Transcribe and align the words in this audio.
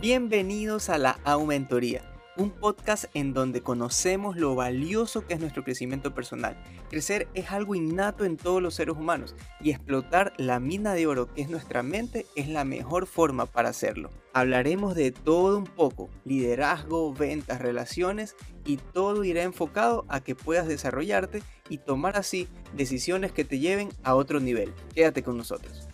Bienvenidos 0.00 0.88
a 0.88 0.96
la 0.96 1.20
Aumentoría, 1.24 2.00
un 2.38 2.48
podcast 2.48 3.04
en 3.12 3.34
donde 3.34 3.60
conocemos 3.60 4.34
lo 4.34 4.54
valioso 4.54 5.26
que 5.26 5.34
es 5.34 5.40
nuestro 5.40 5.62
crecimiento 5.62 6.14
personal. 6.14 6.56
Crecer 6.88 7.28
es 7.34 7.50
algo 7.50 7.74
innato 7.74 8.24
en 8.24 8.38
todos 8.38 8.62
los 8.62 8.74
seres 8.74 8.96
humanos 8.96 9.36
y 9.60 9.68
explotar 9.68 10.32
la 10.38 10.58
mina 10.58 10.94
de 10.94 11.06
oro 11.06 11.30
que 11.34 11.42
es 11.42 11.50
nuestra 11.50 11.82
mente 11.82 12.24
es 12.34 12.48
la 12.48 12.64
mejor 12.64 13.06
forma 13.06 13.44
para 13.44 13.68
hacerlo. 13.68 14.08
Hablaremos 14.32 14.94
de 14.94 15.12
todo 15.12 15.58
un 15.58 15.64
poco, 15.64 16.08
liderazgo, 16.24 17.12
ventas, 17.12 17.60
relaciones 17.60 18.36
y 18.64 18.78
todo 18.78 19.22
irá 19.22 19.42
enfocado 19.42 20.06
a 20.08 20.20
que 20.22 20.34
puedas 20.34 20.66
desarrollarte 20.66 21.42
y 21.68 21.76
tomar 21.76 22.16
así 22.16 22.48
decisiones 22.74 23.32
que 23.32 23.44
te 23.44 23.58
lleven 23.58 23.90
a 24.02 24.14
otro 24.14 24.40
nivel. 24.40 24.72
Quédate 24.94 25.22
con 25.22 25.36
nosotros. 25.36 25.89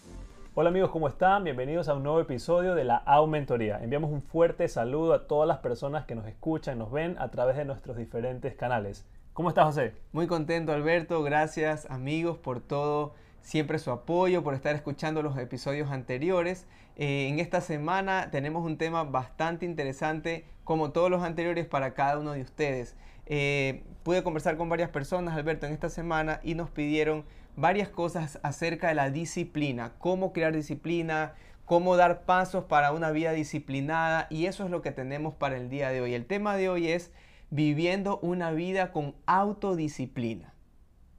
Hola 0.58 0.70
amigos, 0.70 0.90
¿cómo 0.90 1.06
están? 1.06 1.44
Bienvenidos 1.44 1.86
a 1.86 1.94
un 1.94 2.02
nuevo 2.02 2.18
episodio 2.18 2.74
de 2.74 2.84
la 2.84 2.96
Aumentoría. 2.96 3.78
Enviamos 3.82 4.10
un 4.10 4.22
fuerte 4.22 4.68
saludo 4.68 5.12
a 5.12 5.26
todas 5.26 5.46
las 5.46 5.58
personas 5.58 6.06
que 6.06 6.14
nos 6.14 6.26
escuchan, 6.26 6.78
nos 6.78 6.90
ven 6.90 7.14
a 7.18 7.30
través 7.30 7.58
de 7.58 7.66
nuestros 7.66 7.98
diferentes 7.98 8.54
canales. 8.54 9.04
¿Cómo 9.34 9.50
estás, 9.50 9.66
José? 9.66 9.92
Muy 10.12 10.26
contento, 10.26 10.72
Alberto. 10.72 11.22
Gracias, 11.22 11.86
amigos, 11.90 12.38
por 12.38 12.60
todo, 12.60 13.12
siempre 13.42 13.78
su 13.78 13.90
apoyo, 13.90 14.42
por 14.42 14.54
estar 14.54 14.74
escuchando 14.74 15.22
los 15.22 15.36
episodios 15.36 15.90
anteriores. 15.90 16.66
Eh, 16.96 17.28
en 17.28 17.38
esta 17.38 17.60
semana 17.60 18.30
tenemos 18.30 18.64
un 18.64 18.78
tema 18.78 19.04
bastante 19.04 19.66
interesante, 19.66 20.46
como 20.64 20.90
todos 20.90 21.10
los 21.10 21.22
anteriores, 21.22 21.66
para 21.66 21.92
cada 21.92 22.18
uno 22.18 22.32
de 22.32 22.40
ustedes. 22.40 22.96
Eh, 23.26 23.84
pude 24.02 24.22
conversar 24.22 24.56
con 24.56 24.68
varias 24.68 24.90
personas, 24.90 25.36
Alberto, 25.36 25.66
en 25.66 25.72
esta 25.72 25.88
semana 25.88 26.40
y 26.42 26.54
nos 26.54 26.70
pidieron 26.70 27.24
varias 27.56 27.88
cosas 27.88 28.38
acerca 28.42 28.88
de 28.88 28.94
la 28.94 29.10
disciplina, 29.10 29.94
cómo 29.98 30.32
crear 30.32 30.54
disciplina, 30.54 31.34
cómo 31.64 31.96
dar 31.96 32.22
pasos 32.22 32.64
para 32.64 32.92
una 32.92 33.10
vida 33.10 33.32
disciplinada 33.32 34.28
y 34.30 34.46
eso 34.46 34.64
es 34.64 34.70
lo 34.70 34.82
que 34.82 34.92
tenemos 34.92 35.34
para 35.34 35.56
el 35.56 35.68
día 35.68 35.90
de 35.90 36.00
hoy. 36.00 36.14
El 36.14 36.26
tema 36.26 36.56
de 36.56 36.68
hoy 36.68 36.88
es 36.88 37.12
viviendo 37.50 38.18
una 38.20 38.52
vida 38.52 38.92
con 38.92 39.14
autodisciplina. 39.26 40.54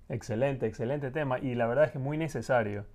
Excelente, 0.10 0.66
excelente 0.68 1.12
tema 1.12 1.40
y 1.40 1.56
la 1.56 1.68
verdad 1.68 1.86
es 1.86 1.92
que 1.92 2.00
muy 2.00 2.18
necesario. 2.18 2.86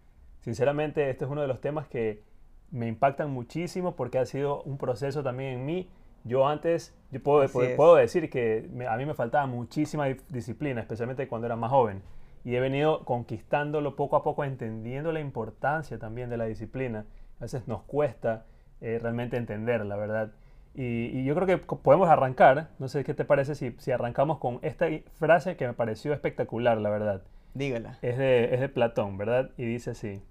Sinceramente, 0.41 1.11
este 1.11 1.25
es 1.25 1.31
uno 1.31 1.43
de 1.43 1.49
los 1.49 1.61
temas 1.61 1.87
que 1.87 2.23
me 2.71 2.89
impactan 2.89 3.31
muchísimo 3.31 3.95
porque 3.95 4.19
ha 4.19 4.25
sido 4.25 4.63
un 4.63 4.79
proceso 4.79 5.23
también 5.23 5.61
en 5.61 5.67
mí. 5.67 5.91
Yo 6.25 6.47
antes, 6.47 6.97
yo 7.11 7.23
puedo, 7.23 7.47
puedo, 7.49 7.97
decir 7.97 8.31
que 8.31 8.69
a 8.89 8.97
mí 8.97 9.07
me 9.07 9.15
faltaba 9.15 9.47
muchísima 9.47 10.07
disciplina, 10.29 10.81
especialmente 10.81 11.27
cuando 11.29 11.47
era 11.47 11.57
más 11.57 11.71
joven 11.71 12.03
y 12.45 12.57
he 12.57 12.61
venido 12.61 13.05
conquistándolo 13.05 13.95
poco 13.97 14.17
a 14.17 14.23
poco, 14.23 14.45
entendiendo 14.45 15.13
la 15.13 15.21
importancia 15.21 15.99
también 15.99 16.29
de 16.31 16.37
la 16.37 16.47
disciplina. 16.47 17.07
A 17.39 17.43
veces 17.43 17.69
nos 17.69 17.83
cuesta 17.83 18.47
eh, 18.81 18.99
realmente 19.01 19.37
entender, 19.37 19.85
la 19.87 19.97
verdad. 19.97 20.33
Y, 20.75 21.25
yo 21.25 21.35
creo 21.35 21.47
que 21.47 21.59
podemos 21.59 22.09
arrancar, 22.09 22.71
no 22.79 22.89
sé 22.89 23.05
qué 23.05 23.15
te 23.15 23.25
parece 23.25 23.55
si, 23.55 23.77
si, 23.79 23.93
arrancamos 23.93 24.39
con 24.39 24.59
esta 24.63 24.87
frase 25.15 25.57
que 25.57 25.67
me 25.67 25.75
pareció 25.75 26.13
espectacular, 26.13 26.79
la 26.79 26.91
verdad. 26.91 27.23
Dígala. 27.55 27.99
Es 28.03 28.17
de, 28.17 28.55
es 28.55 28.61
de 28.61 28.69
Platón, 28.69 29.19
¿verdad? 29.19 29.51
Y 29.57 29.67
dice 29.67 29.91
así, 29.91 30.23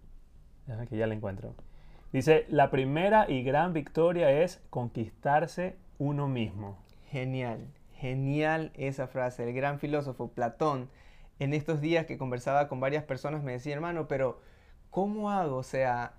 que 0.89 0.97
ya 0.97 1.07
la 1.07 1.13
encuentro. 1.13 1.53
Dice, 2.13 2.45
la 2.49 2.71
primera 2.71 3.29
y 3.29 3.43
gran 3.43 3.71
victoria 3.73 4.31
es 4.31 4.61
conquistarse 4.69 5.77
uno 5.97 6.27
mismo. 6.27 6.77
Genial, 7.09 7.67
genial 7.95 8.71
esa 8.75 9.07
frase. 9.07 9.43
El 9.43 9.53
gran 9.53 9.79
filósofo 9.79 10.29
Platón 10.29 10.89
en 11.39 11.53
estos 11.53 11.81
días 11.81 12.05
que 12.05 12.17
conversaba 12.17 12.67
con 12.67 12.79
varias 12.79 13.03
personas 13.03 13.43
me 13.43 13.53
decía, 13.53 13.73
hermano, 13.73 14.07
pero 14.07 14.41
¿cómo 14.89 15.31
hago? 15.31 15.57
O 15.57 15.63
sea, 15.63 16.13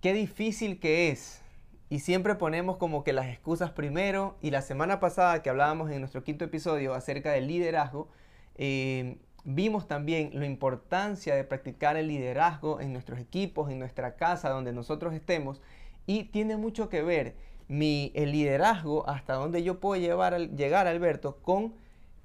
qué 0.00 0.12
difícil 0.12 0.78
que 0.78 1.10
es. 1.10 1.42
Y 1.88 2.00
siempre 2.00 2.34
ponemos 2.34 2.76
como 2.76 3.02
que 3.02 3.12
las 3.12 3.26
excusas 3.26 3.70
primero. 3.70 4.36
Y 4.40 4.50
la 4.50 4.62
semana 4.62 5.00
pasada 5.00 5.42
que 5.42 5.50
hablábamos 5.50 5.90
en 5.90 6.00
nuestro 6.00 6.24
quinto 6.24 6.44
episodio 6.44 6.94
acerca 6.94 7.32
del 7.32 7.48
liderazgo, 7.48 8.08
eh, 8.54 9.18
vimos 9.44 9.88
también 9.88 10.30
la 10.34 10.46
importancia 10.46 11.34
de 11.34 11.44
practicar 11.44 11.96
el 11.96 12.08
liderazgo 12.08 12.80
en 12.80 12.92
nuestros 12.92 13.18
equipos, 13.18 13.70
en 13.70 13.78
nuestra 13.78 14.16
casa, 14.16 14.50
donde 14.50 14.72
nosotros 14.72 15.14
estemos. 15.14 15.60
Y 16.06 16.24
tiene 16.24 16.56
mucho 16.56 16.88
que 16.88 17.02
ver 17.02 17.34
mi, 17.68 18.12
el 18.14 18.32
liderazgo, 18.32 19.08
hasta 19.08 19.34
donde 19.34 19.62
yo 19.62 19.80
puedo 19.80 20.00
llevar, 20.00 20.38
llegar, 20.50 20.86
Alberto, 20.86 21.38
con 21.42 21.74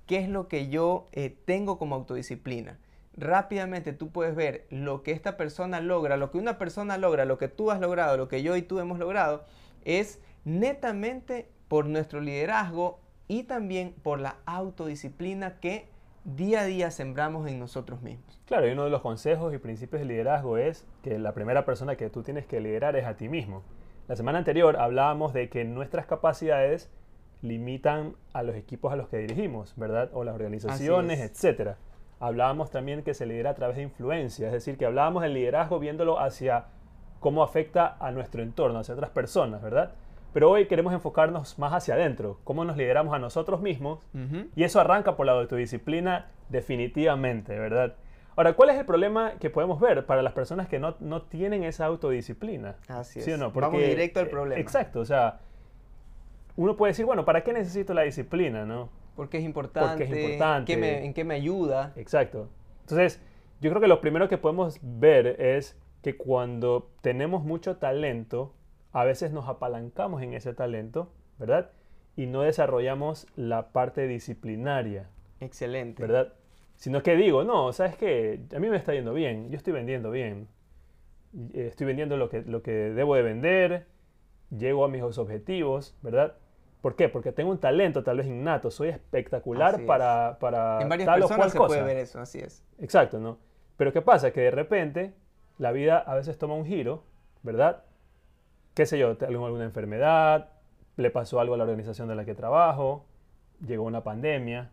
qué 0.06 0.18
es 0.20 0.30
lo 0.30 0.48
que 0.48 0.70
yo 0.70 1.08
eh, 1.12 1.36
tengo 1.46 1.78
como 1.78 1.96
autodisciplina. 1.96 2.80
Rápidamente 3.16 3.94
tú 3.94 4.10
puedes 4.10 4.36
ver 4.36 4.68
lo 4.70 5.02
que 5.02 5.12
esta 5.12 5.38
persona 5.38 5.82
logra, 5.82 6.18
lo 6.18 6.32
que 6.32 6.38
una 6.38 6.58
persona 6.58 6.98
logra, 6.98 7.26
lo 7.26 7.38
que 7.38 7.48
tú 7.48 7.72
has 7.72 7.80
logrado, 7.80 8.16
lo 8.16 8.28
que 8.28 8.44
yo 8.44 8.56
y 8.56 8.62
tú 8.62 8.80
hemos 8.80 9.00
logrado, 9.00 9.46
es 9.86 10.20
netamente 10.46 11.50
por 11.68 11.88
nuestro 11.88 12.22
liderazgo 12.22 13.00
y 13.28 13.44
también 13.44 13.94
por 14.04 14.20
la 14.20 14.38
autodisciplina 14.46 15.60
que 15.60 15.90
día 16.36 16.62
a 16.62 16.66
día 16.66 16.92
sembramos 16.92 17.48
en 17.48 17.58
nosotros 17.58 18.02
mismos. 18.02 18.38
Claro, 18.46 18.68
y 18.68 18.72
uno 18.72 18.84
de 18.84 18.90
los 18.90 19.02
consejos 19.02 19.54
y 19.54 19.60
principios 19.60 20.02
del 20.02 20.10
liderazgo 20.10 20.58
es 20.58 20.86
que 21.02 21.18
la 21.18 21.34
primera 21.34 21.66
persona 21.66 21.96
que 21.96 22.10
tú 22.10 22.22
tienes 22.22 22.46
que 22.46 22.60
liderar 22.60 22.98
es 22.98 23.06
a 23.06 23.16
ti 23.16 23.30
mismo. 23.30 23.64
La 24.10 24.16
semana 24.18 24.38
anterior 24.38 24.78
hablábamos 24.78 25.32
de 25.34 25.50
que 25.50 25.64
nuestras 25.64 26.06
capacidades 26.06 26.90
limitan 27.42 28.16
a 28.34 28.44
los 28.44 28.56
equipos 28.56 28.92
a 28.92 28.98
los 28.98 29.08
que 29.08 29.18
dirigimos, 29.20 29.74
¿verdad? 29.78 30.10
O 30.14 30.26
las 30.26 30.36
organizaciones, 30.36 31.20
etcétera. 31.22 31.78
Hablábamos 32.20 32.72
también 32.72 33.04
que 33.04 33.14
se 33.14 33.26
lidera 33.26 33.52
a 33.52 33.56
través 33.56 33.78
de 33.78 33.84
influencia, 33.84 34.48
es 34.48 34.54
decir, 34.54 34.78
que 34.78 34.86
hablábamos 34.86 35.24
del 35.24 35.34
liderazgo 35.34 35.80
viéndolo 35.80 36.20
hacia 36.20 36.66
cómo 37.22 37.42
afecta 37.42 37.96
a 38.00 38.12
nuestro 38.12 38.44
entorno, 38.44 38.80
hacia 38.80 38.96
otras 38.96 39.12
personas, 39.12 39.62
¿verdad? 39.62 39.94
Pero 40.38 40.52
hoy 40.52 40.68
queremos 40.68 40.94
enfocarnos 40.94 41.58
más 41.58 41.74
hacia 41.74 41.96
adentro, 41.96 42.40
cómo 42.44 42.64
nos 42.64 42.78
lideramos 42.78 43.12
a 43.12 43.18
nosotros 43.18 43.60
mismos, 43.60 44.08
y 44.56 44.64
eso 44.64 44.80
arranca 44.80 45.16
por 45.16 45.26
la 45.26 45.32
autodisciplina 45.32 46.28
definitivamente, 46.50 47.58
¿verdad? 47.58 47.96
Ahora, 48.36 48.54
¿cuál 48.54 48.70
es 48.70 48.78
el 48.78 48.86
problema 48.86 49.32
que 49.40 49.50
podemos 49.50 49.80
ver 49.80 50.06
para 50.06 50.22
las 50.22 50.34
personas 50.34 50.68
que 50.68 50.78
no, 50.78 50.96
no 51.00 51.24
tienen 51.24 51.64
esa 51.64 51.88
autodisciplina? 51.88 52.76
Así 52.88 53.20
es. 53.20 53.40
Vamos 53.40 53.82
directo 53.82 54.20
al 54.20 54.28
problema. 54.28 54.62
Exacto, 54.62 55.00
o 55.00 55.06
sea, 55.06 55.40
uno 56.56 56.78
puede 56.78 56.92
decir, 56.92 57.08
bueno, 57.08 57.26
¿para 57.26 57.44
qué 57.44 57.52
necesito 57.52 57.96
la 57.96 58.04
disciplina? 58.04 58.64
¿no? 58.64 58.90
Porque 59.16 59.40
es 59.40 59.44
importante. 59.44 59.90
Porque 59.90 60.04
es 60.04 60.24
importante. 60.24 61.04
¿En 61.04 61.16
qué 61.16 61.24
me 61.24 61.34
ayuda? 61.34 61.94
Exacto. 61.96 62.48
Entonces, 62.82 63.24
yo 63.60 63.72
creo 63.72 63.82
que 63.82 63.88
lo 63.88 64.02
primero 64.02 64.30
que 64.30 64.38
podemos 64.38 64.78
ver 64.84 65.42
es 65.42 65.76
que 66.04 66.16
cuando 66.16 66.92
tenemos 67.02 67.44
mucho 67.44 67.78
talento, 67.78 68.54
a 68.92 69.04
veces 69.04 69.32
nos 69.32 69.48
apalancamos 69.48 70.22
en 70.22 70.34
ese 70.34 70.54
talento, 70.54 71.12
¿verdad? 71.38 71.72
Y 72.16 72.26
no 72.26 72.42
desarrollamos 72.42 73.28
la 73.36 73.70
parte 73.72 74.08
disciplinaria. 74.08 75.10
Excelente. 75.40 76.02
¿Verdad? 76.02 76.34
Sino 76.76 77.04
que 77.04 77.16
digo, 77.16 77.44
no, 77.44 77.74
¿sabes 77.74 77.96
qué? 77.98 78.42
A 78.56 78.60
mí 78.60 78.70
me 78.70 78.78
está 78.78 78.94
yendo 78.94 79.14
bien, 79.14 79.50
yo 79.50 79.58
estoy 79.58 79.74
vendiendo 79.74 80.12
bien. 80.12 80.48
Estoy 81.54 81.88
vendiendo 81.88 82.18
lo 82.18 82.30
que, 82.30 82.42
lo 82.42 82.62
que 82.64 82.72
debo 82.72 83.16
de 83.16 83.22
vender, 83.22 83.88
llego 84.50 84.86
a 84.86 84.88
mis 84.88 85.04
objetivos, 85.04 85.96
¿verdad? 86.02 86.36
¿Por 86.82 86.96
qué? 86.96 87.10
Porque 87.10 87.32
tengo 87.32 87.52
un 87.52 87.60
talento 87.60 88.04
tal 88.04 88.18
vez 88.18 88.28
innato, 88.28 88.72
soy 88.72 88.90
espectacular 88.90 89.86
para, 89.86 90.38
para 90.40 90.82
En 90.82 90.90
varias 90.90 91.10
personas 91.10 91.52
se 91.52 91.58
puede 91.58 91.84
ver 91.84 91.98
eso, 91.98 92.20
así 92.20 92.40
es. 92.40 92.64
Exacto, 92.80 93.20
¿no? 93.20 93.40
Pero 93.76 93.92
¿qué 93.92 94.02
pasa? 94.02 94.32
Que 94.32 94.42
de 94.42 94.52
repente 94.52 95.14
la 95.58 95.72
vida 95.72 95.98
a 95.98 96.16
veces 96.16 96.38
toma 96.38 96.54
un 96.54 96.66
giro, 96.66 97.04
¿verdad? 97.44 97.84
¿Qué 98.78 98.86
sé 98.86 99.00
yo? 99.00 99.18
Tengo 99.18 99.44
alguna 99.44 99.64
enfermedad, 99.64 100.52
le 100.98 101.10
pasó 101.10 101.40
algo 101.40 101.56
a 101.56 101.58
la 101.58 101.64
organización 101.64 102.08
de 102.10 102.14
la 102.14 102.26
que 102.26 102.36
trabajo, 102.36 103.08
llegó 103.66 103.84
una 103.84 104.04
pandemia 104.04 104.70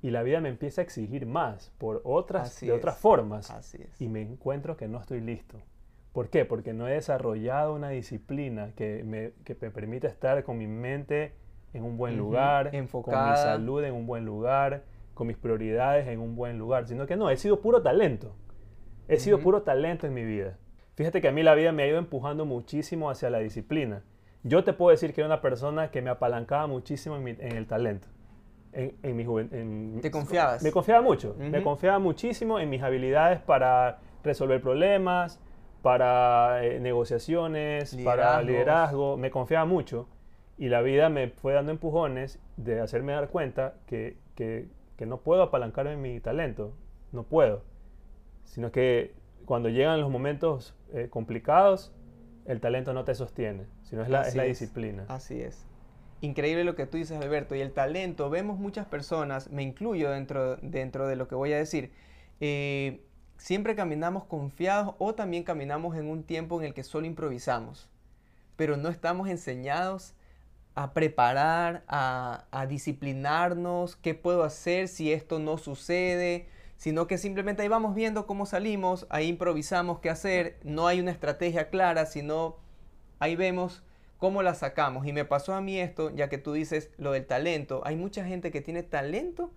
y 0.00 0.12
la 0.12 0.22
vida 0.22 0.40
me 0.40 0.48
empieza 0.48 0.80
a 0.80 0.84
exigir 0.84 1.26
más 1.26 1.72
por 1.76 2.02
otras, 2.04 2.60
de 2.60 2.70
otras 2.70 2.98
formas. 2.98 3.50
Así 3.50 3.78
es. 3.82 4.00
Y 4.00 4.06
me 4.06 4.22
encuentro 4.22 4.76
que 4.76 4.86
no 4.86 5.00
estoy 5.00 5.20
listo. 5.20 5.60
¿Por 6.12 6.30
qué? 6.30 6.44
Porque 6.44 6.72
no 6.72 6.86
he 6.86 6.92
desarrollado 6.92 7.74
una 7.74 7.88
disciplina 7.88 8.74
que 8.76 9.02
me, 9.02 9.32
que 9.42 9.56
me 9.60 9.72
permita 9.72 10.06
estar 10.06 10.44
con 10.44 10.56
mi 10.56 10.68
mente 10.68 11.34
en 11.72 11.82
un 11.82 11.96
buen 11.96 12.16
lugar, 12.16 12.72
Enfocada. 12.72 13.24
con 13.24 13.30
mi 13.32 13.36
salud 13.38 13.82
en 13.82 13.94
un 13.94 14.06
buen 14.06 14.24
lugar, 14.24 14.84
con 15.14 15.26
mis 15.26 15.36
prioridades 15.36 16.06
en 16.06 16.20
un 16.20 16.36
buen 16.36 16.58
lugar, 16.58 16.86
sino 16.86 17.08
que 17.08 17.16
no, 17.16 17.28
he 17.28 17.36
sido 17.36 17.60
puro 17.60 17.82
talento. 17.82 18.36
He 19.08 19.18
sido 19.18 19.40
puro 19.40 19.62
talento 19.62 20.06
en 20.06 20.14
mi 20.14 20.24
vida. 20.24 20.58
Fíjate 21.02 21.20
que 21.20 21.26
a 21.26 21.32
mí 21.32 21.42
la 21.42 21.56
vida 21.56 21.72
me 21.72 21.82
ha 21.82 21.88
ido 21.88 21.98
empujando 21.98 22.44
muchísimo 22.44 23.10
hacia 23.10 23.28
la 23.28 23.40
disciplina. 23.40 24.04
Yo 24.44 24.62
te 24.62 24.72
puedo 24.72 24.92
decir 24.92 25.12
que 25.12 25.22
era 25.22 25.26
una 25.26 25.40
persona 25.40 25.90
que 25.90 26.00
me 26.00 26.10
apalancaba 26.10 26.68
muchísimo 26.68 27.16
en, 27.16 27.40
el 27.40 27.66
talento. 27.66 28.06
En, 28.72 28.94
en 29.02 29.16
mi 29.16 29.24
juventud. 29.24 30.00
¿Te 30.00 30.12
confiabas? 30.12 30.62
Me 30.62 30.70
confiaba 30.70 31.02
mucho. 31.02 31.34
Me 31.40 31.60
confiaba 31.60 31.98
muchísimo 31.98 32.60
en 32.60 32.70
mis 32.70 32.84
habilidades 32.84 33.40
para 33.40 33.98
resolver 34.22 34.60
problemas, 34.60 35.40
para 35.82 36.64
eh, 36.64 36.78
negociaciones, 36.78 37.96
para 38.04 38.40
liderazgo, 38.40 39.16
me 39.16 39.32
confiaba 39.32 39.64
mucho 39.64 40.06
y 40.56 40.68
la 40.68 40.82
vida 40.82 41.08
me 41.08 41.30
fue 41.30 41.52
dando 41.52 41.72
empujones 41.72 42.38
de 42.56 42.80
hacerme 42.80 43.10
dar 43.10 43.28
cuenta 43.28 43.74
que, 43.86 44.18
que, 44.36 44.68
que 44.96 45.06
no 45.06 45.16
puedo 45.16 45.42
apalancarme 45.42 45.94
en 45.94 46.00
mi 46.00 46.20
talento, 46.20 46.74
no 47.10 47.24
puedo, 47.24 47.64
sino 48.44 48.70
que 48.70 49.20
cuando 49.44 49.68
llegan 49.68 50.00
los 50.00 50.10
momentos 50.10 50.74
eh, 50.92 51.08
complicados, 51.10 51.92
el 52.44 52.60
talento 52.60 52.92
no 52.92 53.04
te 53.04 53.14
sostiene, 53.14 53.66
sino 53.82 54.02
es 54.02 54.08
la, 54.08 54.22
es 54.22 54.34
la 54.34 54.44
disciplina. 54.44 55.04
Así 55.08 55.40
es. 55.40 55.64
Increíble 56.20 56.64
lo 56.64 56.76
que 56.76 56.86
tú 56.86 56.96
dices, 56.98 57.20
Alberto. 57.20 57.54
Y 57.54 57.60
el 57.60 57.72
talento, 57.72 58.30
vemos 58.30 58.58
muchas 58.58 58.86
personas, 58.86 59.50
me 59.50 59.62
incluyo 59.62 60.10
dentro, 60.10 60.56
dentro 60.56 61.08
de 61.08 61.16
lo 61.16 61.26
que 61.26 61.34
voy 61.34 61.52
a 61.52 61.56
decir, 61.56 61.90
eh, 62.40 63.04
siempre 63.38 63.74
caminamos 63.74 64.24
confiados 64.24 64.94
o 64.98 65.14
también 65.14 65.42
caminamos 65.42 65.96
en 65.96 66.08
un 66.08 66.22
tiempo 66.22 66.60
en 66.60 66.68
el 66.68 66.74
que 66.74 66.84
solo 66.84 67.06
improvisamos, 67.06 67.88
pero 68.56 68.76
no 68.76 68.88
estamos 68.88 69.28
enseñados 69.28 70.14
a 70.74 70.92
preparar, 70.92 71.82
a, 71.88 72.44
a 72.52 72.66
disciplinarnos, 72.66 73.96
qué 73.96 74.14
puedo 74.14 74.44
hacer 74.44 74.88
si 74.88 75.12
esto 75.12 75.38
no 75.38 75.58
sucede, 75.58 76.46
sino 76.82 77.06
que 77.06 77.16
simplemente 77.16 77.62
ahí 77.62 77.68
vamos 77.68 77.94
viendo 77.94 78.26
cómo 78.26 78.44
salimos, 78.44 79.06
ahí 79.08 79.28
improvisamos 79.28 80.00
qué 80.00 80.10
hacer, 80.10 80.58
no 80.64 80.88
hay 80.88 80.98
una 80.98 81.12
estrategia 81.12 81.70
clara, 81.70 82.06
sino 82.06 82.56
ahí 83.20 83.36
vemos 83.36 83.84
cómo 84.18 84.42
la 84.42 84.54
sacamos. 84.54 85.06
Y 85.06 85.12
me 85.12 85.24
pasó 85.24 85.54
a 85.54 85.60
mí 85.60 85.78
esto, 85.78 86.10
ya 86.10 86.28
que 86.28 86.38
tú 86.38 86.54
dices 86.54 86.90
lo 86.98 87.12
del 87.12 87.24
talento, 87.24 87.82
hay 87.84 87.94
mucha 87.94 88.24
gente 88.24 88.50
que 88.50 88.62
tiene 88.62 88.82
talento, 88.82 89.52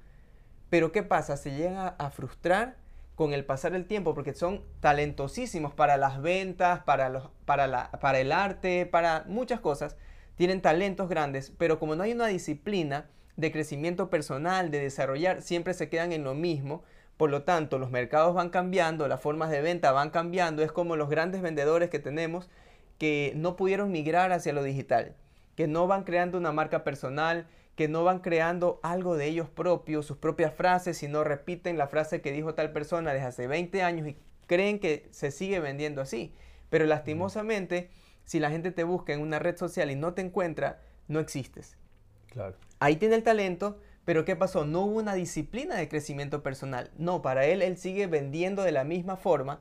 pero 0.69 0.91
¿qué 0.91 1.01
pasa? 1.01 1.35
Se 1.35 1.49
llegan 1.49 1.95
a, 1.97 2.09
frustrar 2.11 2.77
con 3.15 3.33
el 3.33 3.43
pasar 3.43 3.71
del 3.71 3.87
tiempo 3.87 4.13
porque 4.13 4.35
son 4.35 4.61
talentosísimos 4.79 5.73
para 5.73 5.97
las 5.97 6.21
ventas, 6.21 6.83
para, 6.83 7.09
los, 7.09 7.31
para, 7.45 7.65
la, 7.65 7.89
para 7.89 8.19
el 8.19 8.31
arte, 8.31 8.85
para 8.85 9.23
muchas 9.27 9.59
cosas. 9.61 9.97
Tienen 10.35 10.61
talentos 10.61 11.09
grandes, 11.09 11.51
pero 11.57 11.79
como 11.79 11.95
no 11.95 12.03
hay 12.03 12.11
una 12.11 12.27
disciplina 12.27 13.09
de 13.35 13.51
crecimiento 13.51 14.11
personal, 14.11 14.69
de 14.69 14.79
desarrollar, 14.79 15.41
siempre 15.41 15.73
se 15.73 15.89
quedan 15.89 16.11
en 16.11 16.23
lo 16.23 16.35
mismo. 16.35 16.83
Por 17.17 17.29
lo 17.29 17.43
tanto, 17.43 17.79
los 17.79 17.91
mercados 17.91 18.33
van 18.33 18.49
cambiando, 18.49 19.07
las 19.07 19.21
formas 19.21 19.49
de 19.49 19.61
venta 19.61 19.91
van 19.91 20.09
cambiando. 20.09 20.63
Es 20.63 20.71
como 20.71 20.95
los 20.95 21.09
grandes 21.09 21.41
vendedores 21.41 21.89
que 21.89 21.99
tenemos 21.99 22.49
que 22.97 23.33
no 23.35 23.55
pudieron 23.55 23.91
migrar 23.91 24.31
hacia 24.31 24.53
lo 24.53 24.63
digital, 24.63 25.15
que 25.55 25.67
no 25.67 25.87
van 25.87 26.03
creando 26.03 26.37
una 26.37 26.51
marca 26.51 26.83
personal, 26.83 27.47
que 27.75 27.87
no 27.87 28.03
van 28.03 28.19
creando 28.19 28.79
algo 28.83 29.17
de 29.17 29.25
ellos 29.25 29.49
propios, 29.49 30.05
sus 30.05 30.17
propias 30.17 30.53
frases, 30.53 30.97
sino 30.97 31.23
repiten 31.23 31.77
la 31.77 31.87
frase 31.87 32.21
que 32.21 32.31
dijo 32.31 32.53
tal 32.53 32.71
persona 32.71 33.13
desde 33.13 33.27
hace 33.27 33.47
20 33.47 33.83
años 33.83 34.07
y 34.07 34.17
creen 34.47 34.79
que 34.79 35.07
se 35.11 35.31
sigue 35.31 35.59
vendiendo 35.59 36.01
así. 36.01 36.33
Pero 36.69 36.85
lastimosamente, 36.85 37.89
si 38.23 38.39
la 38.39 38.49
gente 38.49 38.71
te 38.71 38.83
busca 38.83 39.13
en 39.13 39.21
una 39.21 39.39
red 39.39 39.57
social 39.57 39.91
y 39.91 39.95
no 39.95 40.13
te 40.13 40.21
encuentra, 40.21 40.81
no 41.07 41.19
existes. 41.19 41.77
Claro. 42.27 42.55
Ahí 42.79 42.95
tiene 42.95 43.15
el 43.15 43.23
talento, 43.23 43.79
pero 44.05 44.23
¿qué 44.23 44.35
pasó? 44.35 44.65
No 44.65 44.81
hubo 44.81 44.99
una 44.99 45.15
disciplina 45.15 45.75
de 45.75 45.89
crecimiento 45.89 46.43
personal. 46.43 46.91
No, 46.97 47.21
para 47.21 47.45
él 47.45 47.61
él 47.61 47.77
sigue 47.77 48.07
vendiendo 48.07 48.63
de 48.63 48.71
la 48.71 48.83
misma 48.83 49.17
forma 49.17 49.59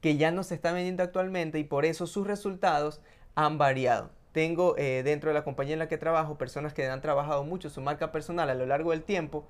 que 0.00 0.16
ya 0.16 0.30
no 0.30 0.42
se 0.42 0.54
está 0.54 0.72
vendiendo 0.72 1.02
actualmente 1.02 1.58
y 1.58 1.64
por 1.64 1.84
eso 1.84 2.06
sus 2.06 2.26
resultados 2.26 3.00
han 3.34 3.58
variado. 3.58 4.10
Tengo 4.32 4.76
eh, 4.76 5.02
dentro 5.04 5.30
de 5.30 5.34
la 5.34 5.44
compañía 5.44 5.74
en 5.74 5.78
la 5.78 5.88
que 5.88 5.98
trabajo 5.98 6.38
personas 6.38 6.74
que 6.74 6.86
han 6.86 7.00
trabajado 7.00 7.44
mucho 7.44 7.70
su 7.70 7.80
marca 7.80 8.10
personal 8.10 8.50
a 8.50 8.54
lo 8.54 8.66
largo 8.66 8.90
del 8.90 9.02
tiempo, 9.02 9.46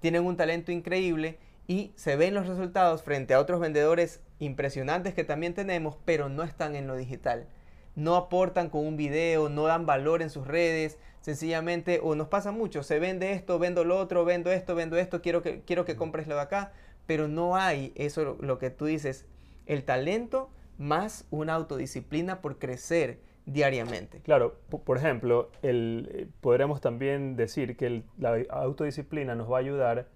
tienen 0.00 0.24
un 0.24 0.36
talento 0.36 0.70
increíble 0.70 1.38
y 1.66 1.92
se 1.96 2.16
ven 2.16 2.34
los 2.34 2.46
resultados 2.46 3.02
frente 3.02 3.34
a 3.34 3.40
otros 3.40 3.60
vendedores 3.60 4.20
impresionantes 4.38 5.12
que 5.12 5.24
también 5.24 5.54
tenemos, 5.54 5.96
pero 6.04 6.28
no 6.28 6.42
están 6.42 6.76
en 6.76 6.86
lo 6.86 6.96
digital. 6.96 7.46
No 7.94 8.16
aportan 8.16 8.70
con 8.70 8.86
un 8.86 8.96
video, 8.96 9.48
no 9.48 9.64
dan 9.64 9.84
valor 9.84 10.22
en 10.22 10.30
sus 10.30 10.46
redes, 10.46 10.98
sencillamente, 11.28 12.00
o 12.02 12.14
nos 12.14 12.28
pasa 12.28 12.52
mucho, 12.52 12.82
se 12.82 12.98
vende 12.98 13.32
esto, 13.32 13.58
vendo 13.58 13.84
lo 13.84 13.98
otro, 13.98 14.24
vendo 14.24 14.50
esto, 14.50 14.74
vendo 14.74 14.96
esto, 14.96 15.20
quiero 15.20 15.42
que, 15.42 15.60
quiero 15.60 15.84
que 15.84 15.94
compres 15.94 16.26
lo 16.26 16.36
de 16.36 16.40
acá, 16.40 16.72
pero 17.06 17.28
no 17.28 17.54
hay 17.54 17.92
eso, 17.96 18.38
lo 18.40 18.58
que 18.58 18.70
tú 18.70 18.86
dices, 18.86 19.26
el 19.66 19.84
talento 19.84 20.48
más 20.78 21.26
una 21.30 21.52
autodisciplina 21.52 22.40
por 22.40 22.58
crecer 22.58 23.20
diariamente. 23.44 24.22
Claro, 24.22 24.58
por 24.70 24.96
ejemplo, 24.96 25.50
el, 25.60 26.08
eh, 26.14 26.28
podremos 26.40 26.80
también 26.80 27.36
decir 27.36 27.76
que 27.76 28.04
la 28.16 28.42
autodisciplina 28.48 29.34
nos 29.34 29.52
va 29.52 29.58
a 29.58 29.60
ayudar 29.60 30.08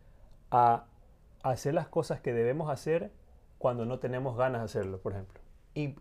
a 0.51 0.87
hacer 1.43 1.75
las 1.75 1.89
cosas 1.89 2.23
que 2.23 2.33
debemos 2.33 2.71
hacer 2.71 3.11
cuando 3.59 3.85
no 3.85 3.99
tenemos 3.99 4.39
ganas 4.39 4.63
de 4.63 4.65
hacerlo, 4.65 4.99
por 4.99 5.13
ejemplo. 5.13 5.43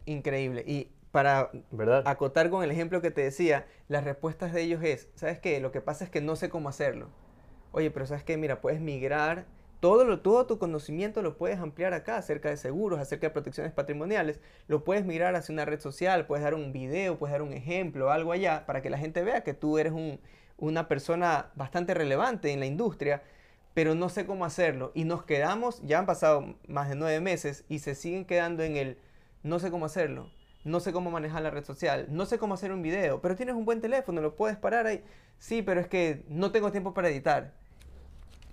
increíble. 0.06 0.64
Y 0.66 0.90
para 1.12 1.52
¿verdad? 1.72 2.04
acotar 2.06 2.50
con 2.50 2.64
el 2.64 2.72
ejemplo 2.72 3.02
que 3.02 3.12
te 3.12 3.22
decía, 3.22 3.66
las 3.88 4.04
respuestas 4.04 4.54
de 4.54 4.62
ellos 4.62 4.84
es, 4.84 5.10
¿sabes 5.16 5.40
qué? 5.40 5.60
Lo 5.60 5.72
que 5.72 5.82
pasa 5.82 6.06
es 6.06 6.10
que 6.10 6.22
no 6.22 6.36
sé 6.36 6.50
cómo 6.50 6.70
hacerlo. 6.70 7.10
Oye, 7.74 7.92
pero 7.92 8.06
¿sabes 8.06 8.24
qué? 8.24 8.38
Mira, 8.38 8.62
puedes 8.62 8.82
migrar, 8.82 9.46
todo, 9.80 10.06
lo, 10.06 10.22
todo 10.22 10.46
tu 10.46 10.58
conocimiento 10.58 11.22
lo 11.22 11.38
puedes 11.38 11.60
ampliar 11.60 11.94
acá 11.94 12.18
acerca 12.18 12.50
de 12.50 12.58
seguros, 12.58 13.00
acerca 13.00 13.28
de 13.28 13.32
protecciones 13.32 13.74
patrimoniales, 13.74 14.40
lo 14.68 14.84
puedes 14.84 15.06
migrar 15.06 15.36
hacia 15.36 15.54
una 15.54 15.66
red 15.66 15.80
social, 15.80 16.26
puedes 16.28 16.44
dar 16.44 16.54
un 16.54 16.72
video, 16.72 17.18
puedes 17.18 17.34
dar 17.34 17.42
un 17.42 17.54
ejemplo, 17.54 18.12
algo 18.12 18.32
allá, 18.32 18.66
para 18.66 18.82
que 18.82 18.90
la 18.90 18.98
gente 18.98 19.24
vea 19.24 19.44
que 19.44 19.54
tú 19.54 19.78
eres 19.78 19.94
un, 19.94 20.20
una 20.58 20.88
persona 20.88 21.52
bastante 21.56 21.94
relevante 21.94 22.52
en 22.52 22.60
la 22.60 22.68
industria, 22.68 23.24
pero 23.74 23.96
no 23.96 24.10
sé 24.10 24.26
cómo 24.26 24.46
hacerlo. 24.46 24.92
Y 24.94 25.06
nos 25.06 25.24
quedamos, 25.24 25.82
ya 25.84 26.00
han 26.00 26.06
pasado 26.06 26.56
más 26.68 26.90
de 26.90 26.96
nueve 26.96 27.20
meses 27.20 27.66
y 27.68 27.80
se 27.80 27.96
siguen 27.96 28.26
quedando 28.26 28.64
en 28.64 28.78
el 28.78 28.98
no 29.44 29.60
sé 29.60 29.72
cómo 29.72 29.86
hacerlo 29.86 30.30
no 30.64 30.80
sé 30.80 30.94
cómo 30.94 31.12
manejar 31.12 31.42
la 31.42 31.50
red 31.50 31.64
social, 31.64 32.08
no 32.10 32.26
sé 32.26 32.38
cómo 32.38 32.54
hacer 32.54 32.72
un 32.72 32.82
video, 32.82 33.22
pero 33.22 33.36
tienes 33.36 33.56
un 33.56 33.66
buen 33.66 33.82
teléfono, 33.82 34.22
lo 34.22 34.36
puedes 34.36 34.58
parar 34.58 34.86
ahí. 34.86 35.04
Sí, 35.40 35.62
pero 35.62 35.80
es 35.80 35.88
que 35.88 36.24
no 36.30 36.52
tengo 36.52 36.72
tiempo 36.72 36.94
para 36.94 37.10
editar. 37.10 37.54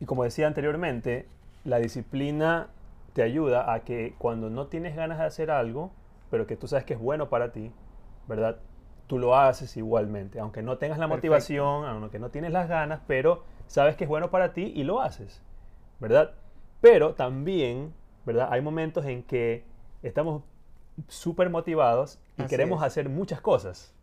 Y 0.01 0.07
como 0.07 0.25
decía 0.25 0.47
anteriormente, 0.47 1.27
la 1.65 1.79
disciplina 1.79 2.69
te 3.13 3.23
ayuda 3.23 3.73
a 3.73 3.81
que 3.81 4.15
cuando 4.19 4.49
no 4.49 4.69
tienes 4.69 4.97
ganas 4.97 5.19
de 5.19 5.25
hacer 5.25 5.51
algo, 5.51 5.93
pero 6.31 6.47
que 6.47 6.57
tú 6.57 6.67
sabes 6.67 6.85
que 6.85 6.95
es 6.95 7.01
bueno 7.01 7.29
para 7.29 7.53
ti, 7.53 7.73
¿verdad? 8.27 8.59
Tú 9.07 9.19
lo 9.19 9.37
haces 9.37 9.77
igualmente, 9.77 10.39
aunque 10.41 10.63
no 10.63 10.79
tengas 10.79 10.99
la 10.99 11.07
motivación, 11.07 11.85
aunque 11.85 12.19
no 12.19 12.31
tienes 12.31 12.53
las 12.53 12.69
ganas, 12.69 13.01
pero 13.07 13.43
sabes 13.67 13.97
que 13.97 14.05
es 14.05 14.09
bueno 14.09 14.31
para 14.31 14.53
ti 14.53 14.73
y 14.75 14.85
lo 14.85 15.01
haces, 15.01 15.43
¿verdad? 16.01 16.33
Pero 16.81 17.15
también, 17.15 17.93
¿verdad? 18.25 18.49
Hay 18.51 18.61
momentos 18.61 19.05
en 19.07 19.23
que 19.23 19.65
estamos 20.03 20.43
súper 21.06 21.50
motivados 21.50 22.19
y 22.37 22.45
queremos 22.45 22.83
hacer 22.83 23.09
muchas 23.09 23.41
cosas. 23.41 23.95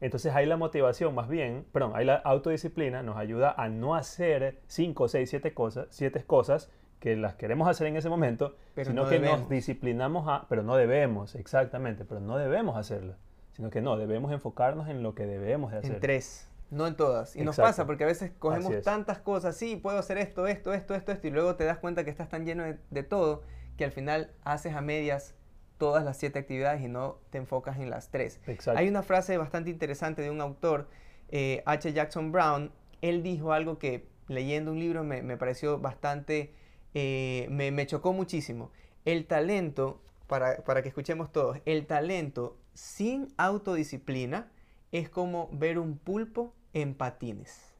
Entonces 0.00 0.34
hay 0.34 0.46
la 0.46 0.56
motivación 0.56 1.14
más 1.14 1.28
bien, 1.28 1.66
perdón, 1.72 1.92
hay 1.94 2.06
la 2.06 2.16
autodisciplina, 2.16 3.02
nos 3.02 3.18
ayuda 3.18 3.54
a 3.56 3.68
no 3.68 3.94
hacer 3.94 4.60
5, 4.66 5.08
6, 5.08 5.28
7 5.28 5.52
cosas, 5.52 5.88
siete 5.90 6.24
cosas 6.24 6.70
que 7.00 7.16
las 7.16 7.34
queremos 7.34 7.68
hacer 7.68 7.86
en 7.86 7.96
ese 7.96 8.08
momento, 8.08 8.56
sino 8.82 9.08
que 9.08 9.18
nos 9.18 9.48
disciplinamos 9.48 10.26
a, 10.28 10.46
pero 10.48 10.62
no 10.62 10.76
debemos, 10.76 11.34
exactamente, 11.34 12.04
pero 12.04 12.20
no 12.20 12.36
debemos 12.38 12.76
hacerlo, 12.76 13.14
sino 13.52 13.70
que 13.70 13.80
no, 13.80 13.96
debemos 13.96 14.32
enfocarnos 14.32 14.88
en 14.88 15.02
lo 15.02 15.14
que 15.14 15.26
debemos 15.26 15.72
de 15.72 15.78
hacer. 15.78 15.94
En 15.94 16.00
tres, 16.00 16.48
no 16.70 16.86
en 16.86 16.96
todas. 16.96 17.36
Y 17.36 17.42
nos 17.42 17.56
pasa 17.56 17.86
porque 17.86 18.04
a 18.04 18.06
veces 18.06 18.32
cogemos 18.38 18.82
tantas 18.82 19.18
cosas, 19.18 19.56
sí, 19.56 19.76
puedo 19.76 19.98
hacer 19.98 20.18
esto, 20.18 20.46
esto, 20.46 20.72
esto, 20.72 20.94
esto, 20.94 21.12
esto, 21.12 21.26
y 21.26 21.30
luego 21.30 21.56
te 21.56 21.64
das 21.64 21.78
cuenta 21.78 22.04
que 22.04 22.10
estás 22.10 22.28
tan 22.28 22.44
lleno 22.44 22.64
de 22.90 23.02
todo 23.02 23.42
que 23.78 23.84
al 23.84 23.92
final 23.92 24.30
haces 24.44 24.74
a 24.74 24.82
medias 24.82 25.34
todas 25.80 26.04
las 26.04 26.18
siete 26.18 26.38
actividades 26.38 26.82
y 26.82 26.88
no 26.88 27.18
te 27.30 27.38
enfocas 27.38 27.78
en 27.78 27.88
las 27.88 28.10
tres. 28.10 28.38
Hay 28.76 28.86
una 28.86 29.02
frase 29.02 29.38
bastante 29.38 29.70
interesante 29.70 30.20
de 30.20 30.30
un 30.30 30.42
autor, 30.42 30.88
eh, 31.30 31.62
H. 31.64 31.94
Jackson 31.94 32.32
Brown. 32.32 32.70
Él 33.00 33.22
dijo 33.22 33.54
algo 33.54 33.78
que 33.78 34.06
leyendo 34.28 34.72
un 34.72 34.78
libro 34.78 35.04
me, 35.04 35.36
pareció 35.38 35.78
bastante, 35.78 36.54
eh, 36.92 37.48
me, 37.50 37.86
chocó 37.86 38.12
muchísimo. 38.12 38.70
El 39.06 39.26
talento, 39.26 40.02
para, 40.26 40.58
para 40.64 40.82
que 40.82 40.88
escuchemos 40.88 41.32
todos, 41.32 41.58
el 41.64 41.86
talento 41.86 42.58
sin 42.74 43.32
autodisciplina 43.38 44.52
es 44.92 45.08
como 45.08 45.48
ver 45.50 45.78
un 45.78 45.96
pulpo 45.96 46.54
en 46.74 46.94
patines. 46.94 47.74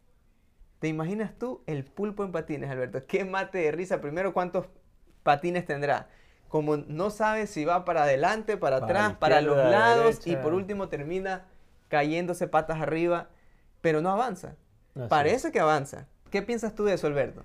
¿Te 0.79 0.89
imaginas 0.89 1.37
tú 1.39 1.63
el 1.67 1.85
pulpo 1.85 2.25
en 2.25 2.33
patines, 2.33 2.71
Alberto? 2.71 3.05
Qué 3.07 3.27
mate 3.27 3.59
de 3.59 3.73
risa. 3.73 4.01
Primero, 4.01 4.33
¿cuántos 4.33 4.69
patines 5.23 5.67
tendrá? 5.67 6.09
Como 6.51 6.77
no 6.77 7.11
sabe 7.11 7.47
si 7.47 7.65
va 7.65 7.85
para 7.85 8.03
adelante, 8.03 8.57
para, 8.57 8.79
atrás, 8.79 9.15
para 9.19 9.41
los 9.41 9.57
lados 9.57 10.27
y 10.27 10.35
por 10.37 10.53
último 10.53 10.89
termina 10.89 11.47
cayéndose 11.89 12.49
patas 12.49 12.81
arriba, 12.81 13.29
pero 13.81 14.03
no 14.03 14.11
avanza. 14.11 14.57
Parece 15.09 15.53
que 15.53 15.61
avanza. 15.61 16.09
¿Qué 16.31 16.43
piensas 16.43 16.75
tú 16.75 16.85
de 16.85 16.95
eso, 16.95 17.07
Alberto? 17.07 17.43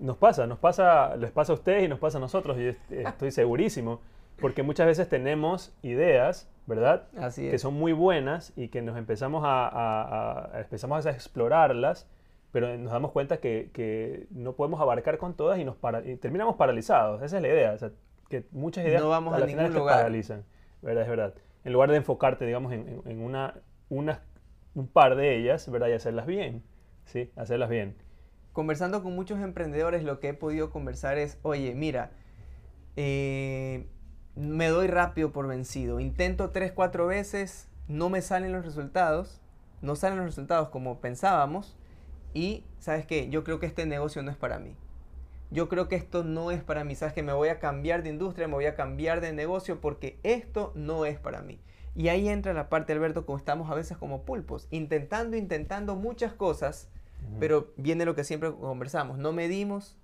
Nos 0.00 0.16
pasa, 0.16 0.46
nos 0.46 0.58
pasa, 0.58 1.16
les 1.16 1.30
pasa 1.30 1.52
a 1.52 1.54
ustedes 1.54 1.84
y 1.84 1.88
nos 1.88 1.98
pasa 1.98 2.16
a 2.16 2.20
nosotros, 2.20 2.56
y 2.58 2.74
estoy 2.90 3.30
segurísimo, 3.30 4.00
porque 4.40 4.62
muchas 4.62 4.86
veces 4.86 5.08
tenemos 5.08 5.74
ideas, 5.82 6.48
¿verdad? 6.66 7.08
Así 7.18 7.50
Que 7.50 7.58
son 7.58 7.74
muy 7.74 7.92
buenas 7.92 8.54
y 8.56 8.68
que 8.68 8.80
nos 8.80 8.96
empezamos 8.96 9.42
a, 9.46 10.50
empezamos 10.54 11.04
a 11.04 11.10
explorarlas, 11.10 12.08
pero 12.52 12.74
nos 12.78 12.90
damos 12.90 13.12
cuenta 13.12 13.36
que, 13.36 14.26
no 14.30 14.54
podemos 14.54 14.80
abarcar 14.80 15.18
con 15.18 15.34
todas 15.34 15.58
y, 15.58 15.64
nos 15.64 15.76
y 16.06 16.16
terminamos 16.16 16.56
paralizados. 16.56 17.22
Esa 17.22 17.36
es 17.36 17.42
la 17.42 17.48
idea. 17.48 17.72
O 17.72 17.78
sea, 17.78 17.90
que 18.28 18.46
muchas 18.50 18.84
ideas 18.86 19.02
no 19.02 19.08
vamos 19.08 19.34
a, 19.34 19.44
ningún 19.46 19.72
lugar. 19.72 19.96
paralizan. 19.98 20.44
¿verdad? 20.82 21.02
Es 21.02 21.08
verdad. 21.08 21.34
En 21.64 21.72
lugar 21.72 21.90
de 21.90 21.96
enfocarte, 21.96 22.44
digamos, 22.44 22.72
en, 22.72 23.02
en 23.04 23.20
una, 23.20 23.54
una, 23.88 24.22
un 24.74 24.86
par 24.86 25.16
de 25.16 25.36
ellas, 25.36 25.68
¿verdad? 25.70 25.88
Y 25.88 25.92
hacerlas 25.92 26.26
bien. 26.26 26.62
¿Sí? 27.06 27.30
Hacerlas 27.36 27.70
bien. 27.70 27.96
Conversando 28.52 29.02
con 29.02 29.14
muchos 29.14 29.40
emprendedores, 29.40 30.02
lo 30.02 30.20
que 30.20 30.28
he 30.28 30.34
podido 30.34 30.70
conversar 30.70 31.18
es, 31.18 31.38
oye, 31.42 31.74
mira, 31.74 32.10
eh, 32.96 33.86
me 34.34 34.68
doy 34.68 34.86
rápido 34.86 35.32
por 35.32 35.46
vencido. 35.46 36.00
Intento 36.00 36.50
tres, 36.50 36.72
cuatro 36.72 37.06
veces, 37.06 37.68
no 37.88 38.08
me 38.10 38.22
salen 38.22 38.52
los 38.52 38.64
resultados, 38.64 39.40
no 39.82 39.96
salen 39.96 40.18
los 40.18 40.26
resultados 40.26 40.68
como 40.70 41.00
pensábamos 41.00 41.76
y, 42.34 42.64
¿sabes 42.78 43.06
qué? 43.06 43.28
Yo 43.28 43.44
creo 43.44 43.60
que 43.60 43.66
este 43.66 43.86
negocio 43.86 44.22
no 44.22 44.30
es 44.30 44.36
para 44.36 44.58
mí. 44.58 44.74
Yo 45.50 45.68
creo 45.68 45.88
que 45.88 45.96
esto 45.96 46.24
no 46.24 46.50
es 46.50 46.62
para 46.62 46.84
mí. 46.84 46.94
¿Sabes 46.94 47.14
que 47.14 47.22
Me 47.22 47.32
voy 47.32 47.48
a 47.48 47.58
cambiar 47.58 48.02
de 48.02 48.10
industria, 48.10 48.48
me 48.48 48.54
voy 48.54 48.66
a 48.66 48.74
cambiar 48.74 49.20
de 49.20 49.32
negocio 49.32 49.80
porque 49.80 50.18
esto 50.22 50.72
no 50.74 51.04
es 51.04 51.18
para 51.18 51.42
mí. 51.42 51.60
Y 51.94 52.08
ahí 52.08 52.28
entra 52.28 52.52
la 52.52 52.68
parte, 52.68 52.92
Alberto, 52.92 53.24
como 53.24 53.38
estamos 53.38 53.70
a 53.70 53.74
veces 53.74 53.96
como 53.96 54.22
pulpos, 54.22 54.68
intentando, 54.70 55.36
intentando 55.36 55.96
muchas 55.96 56.34
cosas, 56.34 56.90
pero 57.40 57.72
viene 57.76 58.04
lo 58.04 58.14
que 58.14 58.22
siempre 58.22 58.52
conversamos. 58.52 59.16
No 59.16 59.32
medimos, 59.32 59.96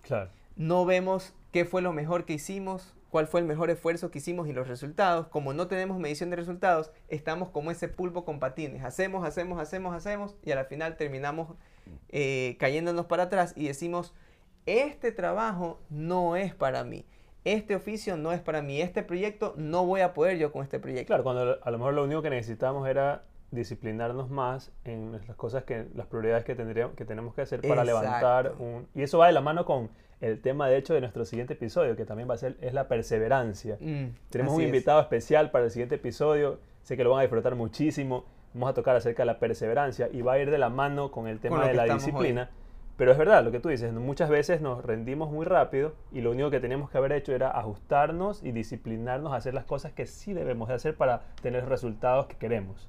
claro. 0.00 0.30
no 0.56 0.86
vemos 0.86 1.34
qué 1.52 1.66
fue 1.66 1.82
lo 1.82 1.92
mejor 1.92 2.24
que 2.24 2.32
hicimos, 2.32 2.94
cuál 3.10 3.26
fue 3.26 3.40
el 3.40 3.46
mejor 3.46 3.68
esfuerzo 3.68 4.10
que 4.10 4.18
hicimos 4.18 4.48
y 4.48 4.54
los 4.54 4.68
resultados. 4.68 5.28
Como 5.28 5.52
no 5.52 5.66
tenemos 5.66 5.98
medición 5.98 6.30
de 6.30 6.36
resultados, 6.36 6.92
estamos 7.08 7.50
como 7.50 7.70
ese 7.70 7.88
pulpo 7.88 8.24
con 8.24 8.40
patines. 8.40 8.82
Hacemos, 8.82 9.26
hacemos, 9.26 9.60
hacemos, 9.60 9.94
hacemos 9.94 10.34
y 10.42 10.52
al 10.52 10.64
final 10.64 10.96
terminamos 10.96 11.54
eh, 12.08 12.56
cayéndonos 12.58 13.04
para 13.04 13.24
atrás 13.24 13.52
y 13.54 13.66
decimos, 13.66 14.14
este 14.66 15.12
trabajo 15.12 15.80
no 15.90 16.36
es 16.36 16.54
para 16.54 16.84
mí. 16.84 17.04
Este 17.44 17.74
oficio 17.74 18.16
no 18.16 18.32
es 18.32 18.40
para 18.40 18.62
mí, 18.62 18.80
este 18.80 19.02
proyecto 19.02 19.54
no 19.56 19.84
voy 19.84 20.00
a 20.00 20.14
poder 20.14 20.38
yo 20.38 20.52
con 20.52 20.62
este 20.62 20.78
proyecto. 20.78 21.08
Claro, 21.08 21.24
cuando 21.24 21.58
a 21.60 21.70
lo 21.70 21.78
mejor 21.78 21.94
lo 21.94 22.04
único 22.04 22.22
que 22.22 22.30
necesitamos 22.30 22.88
era 22.88 23.24
disciplinarnos 23.50 24.30
más 24.30 24.72
en 24.84 25.12
las 25.26 25.36
cosas 25.36 25.64
que, 25.64 25.86
las 25.94 26.06
prioridades 26.06 26.44
que, 26.44 26.54
tendríamos, 26.54 26.94
que 26.94 27.04
tenemos 27.04 27.34
que 27.34 27.42
hacer 27.42 27.60
para 27.60 27.84
levantar 27.84 28.54
un... 28.58 28.86
Y 28.94 29.02
eso 29.02 29.18
va 29.18 29.26
de 29.26 29.32
la 29.32 29.40
mano 29.40 29.64
con 29.64 29.90
el 30.20 30.40
tema, 30.40 30.68
de 30.68 30.76
hecho, 30.76 30.94
de 30.94 31.00
nuestro 31.00 31.24
siguiente 31.24 31.54
episodio, 31.54 31.96
que 31.96 32.04
también 32.04 32.30
va 32.30 32.34
a 32.34 32.38
ser, 32.38 32.56
es 32.60 32.72
la 32.72 32.86
perseverancia. 32.86 33.76
Mm, 33.80 34.06
Tenemos 34.30 34.54
un 34.54 34.62
invitado 34.62 35.00
especial 35.00 35.50
para 35.50 35.64
el 35.64 35.70
siguiente 35.72 35.96
episodio, 35.96 36.60
sé 36.82 36.96
que 36.96 37.04
lo 37.04 37.10
van 37.10 37.18
a 37.18 37.22
disfrutar 37.22 37.56
muchísimo. 37.56 38.24
Vamos 38.54 38.70
a 38.70 38.74
tocar 38.74 38.94
acerca 38.94 39.22
de 39.22 39.26
la 39.26 39.38
perseverancia 39.38 40.08
y 40.12 40.22
va 40.22 40.34
a 40.34 40.38
ir 40.38 40.50
de 40.50 40.58
la 40.58 40.68
mano 40.68 41.10
con 41.10 41.26
el 41.26 41.40
tema 41.40 41.66
de 41.66 41.74
la 41.74 41.92
disciplina. 41.92 42.50
Pero 42.96 43.12
es 43.12 43.18
verdad 43.18 43.42
lo 43.44 43.50
que 43.50 43.60
tú 43.60 43.68
dices, 43.68 43.92
muchas 43.92 44.30
veces 44.30 44.60
nos 44.60 44.84
rendimos 44.84 45.30
muy 45.30 45.46
rápido 45.46 45.94
y 46.12 46.20
lo 46.20 46.30
único 46.30 46.50
que 46.50 46.60
teníamos 46.60 46.90
que 46.90 46.98
haber 46.98 47.12
hecho 47.12 47.32
era 47.32 47.50
ajustarnos 47.50 48.42
y 48.42 48.52
disciplinarnos 48.52 49.32
a 49.32 49.36
hacer 49.36 49.54
las 49.54 49.64
cosas 49.64 49.92
que 49.92 50.06
sí 50.06 50.32
debemos 50.32 50.68
de 50.68 50.74
hacer 50.74 50.96
para 50.96 51.22
tener 51.40 51.62
los 51.62 51.70
resultados 51.70 52.26
que 52.26 52.36
queremos 52.36 52.88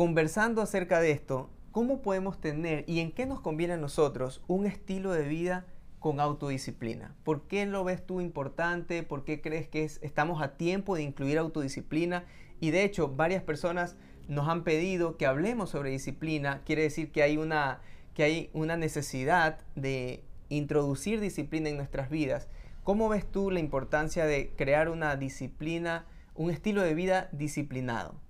conversando 0.00 0.62
acerca 0.62 0.98
de 1.00 1.10
esto, 1.10 1.50
¿cómo 1.72 2.00
podemos 2.00 2.40
tener 2.40 2.84
y 2.86 3.00
en 3.00 3.12
qué 3.12 3.26
nos 3.26 3.40
conviene 3.40 3.74
a 3.74 3.76
nosotros 3.76 4.42
un 4.46 4.64
estilo 4.64 5.12
de 5.12 5.28
vida 5.28 5.66
con 5.98 6.20
autodisciplina? 6.20 7.14
¿Por 7.22 7.46
qué 7.48 7.66
lo 7.66 7.84
ves 7.84 8.06
tú 8.06 8.22
importante? 8.22 9.02
¿Por 9.02 9.24
qué 9.24 9.42
crees 9.42 9.68
que 9.68 9.84
estamos 9.84 10.40
a 10.40 10.56
tiempo 10.56 10.96
de 10.96 11.02
incluir 11.02 11.36
autodisciplina? 11.36 12.24
Y 12.60 12.70
de 12.70 12.84
hecho, 12.84 13.08
varias 13.08 13.42
personas 13.42 13.98
nos 14.26 14.48
han 14.48 14.64
pedido 14.64 15.18
que 15.18 15.26
hablemos 15.26 15.68
sobre 15.68 15.90
disciplina. 15.90 16.62
Quiere 16.64 16.80
decir 16.80 17.12
que 17.12 17.22
hay 17.22 17.36
una, 17.36 17.82
que 18.20 18.24
hay 18.24 18.50
una 18.52 18.76
necesidad 18.76 19.60
de 19.76 20.22
introducir 20.50 21.20
disciplina 21.20 21.70
en 21.70 21.78
nuestras 21.78 22.10
vidas. 22.10 22.50
¿Cómo 22.84 23.08
ves 23.08 23.24
tú 23.24 23.50
la 23.50 23.60
importancia 23.60 24.26
de 24.26 24.52
crear 24.58 24.90
una 24.90 25.16
disciplina, 25.16 26.04
un 26.34 26.50
estilo 26.50 26.82
de 26.82 26.92
vida 26.92 27.30
disciplinado? 27.32 28.20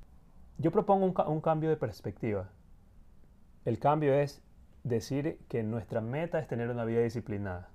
Yo 0.58 0.70
propongo 0.70 1.06
un, 1.28 1.40
cambio 1.40 1.70
de 1.70 1.76
perspectiva. 1.76 2.50
El 3.64 3.80
cambio 3.80 4.14
es 4.14 4.44
decir 4.84 5.40
que 5.48 5.64
nuestra 5.64 6.00
meta 6.00 6.38
es 6.38 6.46
tener 6.46 6.70
una 6.70 6.84
vida 6.84 7.00
disciplinada. 7.00 7.68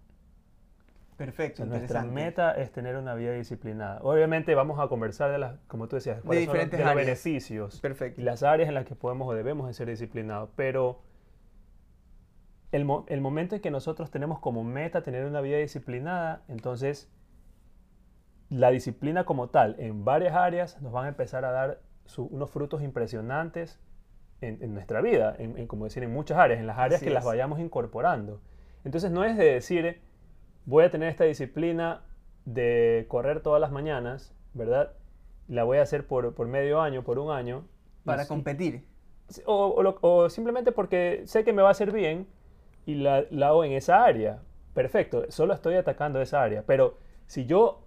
Perfecto. 1.17 1.65
nuestra 1.65 2.03
meta 2.03 2.53
es 2.53 2.71
tener 2.71 2.95
una 2.95 3.13
vida 3.15 3.33
disciplinada. 3.33 3.99
Obviamente 4.03 4.55
vamos 4.55 4.79
a 4.79 4.87
conversar 4.87 5.33
de 5.33 5.39
las, 5.39 5.57
como 5.67 5.89
tú 5.89 5.97
decías, 5.97 6.23
de 6.23 6.37
diferentes 6.37 6.79
los, 6.79 6.95
beneficios 6.95 7.81
Perfecto. 7.81 8.21
y 8.21 8.23
las 8.23 8.41
áreas 8.41 8.69
en 8.69 8.75
las 8.75 8.85
que 8.85 8.95
podemos 8.95 9.27
o 9.27 9.33
debemos 9.33 9.67
de 9.67 9.73
ser 9.73 9.89
disciplinados. 9.89 10.49
Pero 10.55 11.01
el, 12.75 12.87
el 13.07 13.21
momento 13.21 13.55
en 13.55 13.61
que 13.61 13.71
nosotros 13.71 14.11
tenemos 14.11 14.39
como 14.39 14.63
meta 14.63 15.03
tener 15.03 15.25
una 15.25 15.41
vida 15.41 15.57
disciplinada, 15.57 16.43
entonces 16.47 17.09
la 18.49 18.71
disciplina 18.71 19.25
como 19.25 19.49
tal 19.49 19.75
en 19.79 20.05
varias 20.05 20.35
áreas 20.35 20.81
nos 20.81 20.91
van 20.91 21.05
a 21.05 21.09
empezar 21.09 21.45
a 21.45 21.51
dar 21.51 21.81
unos 22.17 22.51
frutos 22.51 22.83
impresionantes 22.83 23.79
en, 24.41 24.73
nuestra 24.73 25.01
vida, 25.01 25.35
en, 25.39 25.65
como 25.65 25.85
decir, 25.85 26.03
en 26.03 26.13
muchas 26.13 26.37
áreas, 26.37 26.59
en 26.59 26.67
las 26.67 26.77
áreas 26.77 27.01
que 27.01 27.09
las 27.09 27.25
vayamos 27.25 27.59
incorporando. 27.59 28.41
Entonces 28.83 29.09
no 29.09 29.23
es 29.23 29.37
de 29.37 29.45
decir, 29.45 30.01
voy 30.65 30.83
a 30.83 30.91
tener 30.91 31.09
esta 31.09 31.23
disciplina 31.23 32.03
de 32.45 33.05
correr 33.07 33.41
todas 33.41 33.59
las 33.59 33.71
mañanas, 33.71 34.35
¿verdad? 34.53 34.93
La 35.47 35.63
voy 35.63 35.79
a 35.79 35.81
hacer 35.81 36.05
por, 36.05 36.35
por 36.35 36.47
medio 36.47 36.79
año, 36.81 37.03
por 37.03 37.17
un 37.17 37.31
año. 37.31 37.65
Para 38.03 38.27
competir. 38.27 38.85
O, 39.45 40.29
simplemente 40.29 40.71
porque 40.71 41.23
sé 41.25 41.43
que 41.43 41.53
me 41.53 41.63
va 41.63 41.69
a 41.69 41.71
hacer 41.71 41.91
bien 41.91 42.27
y 42.85 42.95
la, 42.95 43.25
la, 43.29 43.47
hago 43.47 43.63
en 43.63 43.73
esa 43.73 44.03
área. 44.03 44.39
Perfecto, 44.73 45.25
solo 45.29 45.53
estoy 45.53 45.75
atacando 45.75 46.21
esa 46.21 46.41
área. 46.41 46.63
Pero 46.65 46.97
si 47.27 47.45
yo 47.45 47.83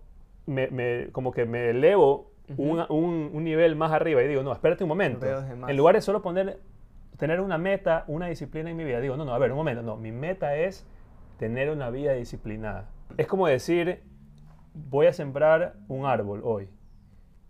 me, 0.46 0.68
me, 0.68 1.10
como 1.12 1.32
que 1.32 1.44
me 1.44 1.70
elevo 1.70 2.32
un, 2.56 3.44
nivel 3.44 3.76
más 3.76 3.92
arriba 3.92 4.22
y 4.22 4.28
digo, 4.28 4.42
no, 4.42 4.52
espérate 4.52 4.84
un 4.84 4.88
momento. 4.88 5.26
En 5.68 5.76
lugar 5.76 5.94
de 5.94 6.00
solo 6.00 6.22
poner, 6.22 6.60
tener 7.18 7.40
una 7.40 7.58
meta, 7.58 8.04
una 8.06 8.26
disciplina 8.26 8.70
en 8.70 8.76
mi 8.76 8.84
vida, 8.84 9.00
digo, 9.00 9.16
no, 9.16 9.24
no, 9.24 9.34
a 9.34 9.38
ver, 9.38 9.52
un 9.52 9.58
momento, 9.58 9.82
no, 9.82 9.96
mi 9.96 10.12
meta 10.12 10.56
es 10.56 10.86
tener 11.38 11.70
una 11.70 11.90
vida 11.90 12.14
disciplinada. 12.14 12.88
Es 13.16 13.26
como 13.26 13.46
decir, 13.46 14.02
voy 14.74 15.06
a 15.06 15.12
sembrar 15.12 15.74
un 15.88 16.06
árbol 16.06 16.40
hoy 16.44 16.68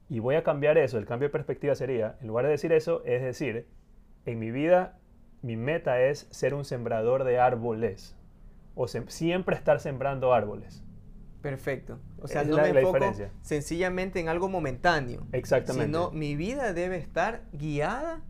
y 0.08 0.18
voy 0.20 0.36
a 0.36 0.42
cambiar 0.42 0.78
eso, 0.78 0.98
el 0.98 1.06
cambio 1.06 1.28
de 1.28 1.32
perspectiva 1.32 1.74
sería, 1.74 2.16
en 2.20 2.28
lugar 2.28 2.46
de 2.46 2.52
decir 2.52 2.72
eso, 2.72 3.02
es 3.04 3.22
decir, 3.22 3.68
en 4.24 4.38
mi 4.38 4.50
vida 4.50 4.97
mi 5.42 5.56
meta 5.56 6.00
es 6.02 6.26
ser 6.30 6.54
un 6.54 6.64
sembrador 6.64 7.24
de 7.24 7.38
árboles 7.38 8.16
o 8.74 8.86
siempre 8.88 9.56
estar 9.56 9.80
sembrando 9.80 10.32
árboles. 10.32 10.84
Perfecto. 11.42 11.98
O 12.20 12.28
sea, 12.28 12.44
no 12.44 12.56
me 12.56 12.68
enfoco 12.68 13.12
sencillamente 13.42 14.20
en 14.20 14.28
algo 14.28 14.48
momentáneo. 14.48 15.26
Exactamente. 15.32 15.86
Sino 15.86 16.10
mi 16.10 16.36
vida 16.36 16.72
debe 16.72 16.96
estar 16.96 17.42
guiada 17.52 18.22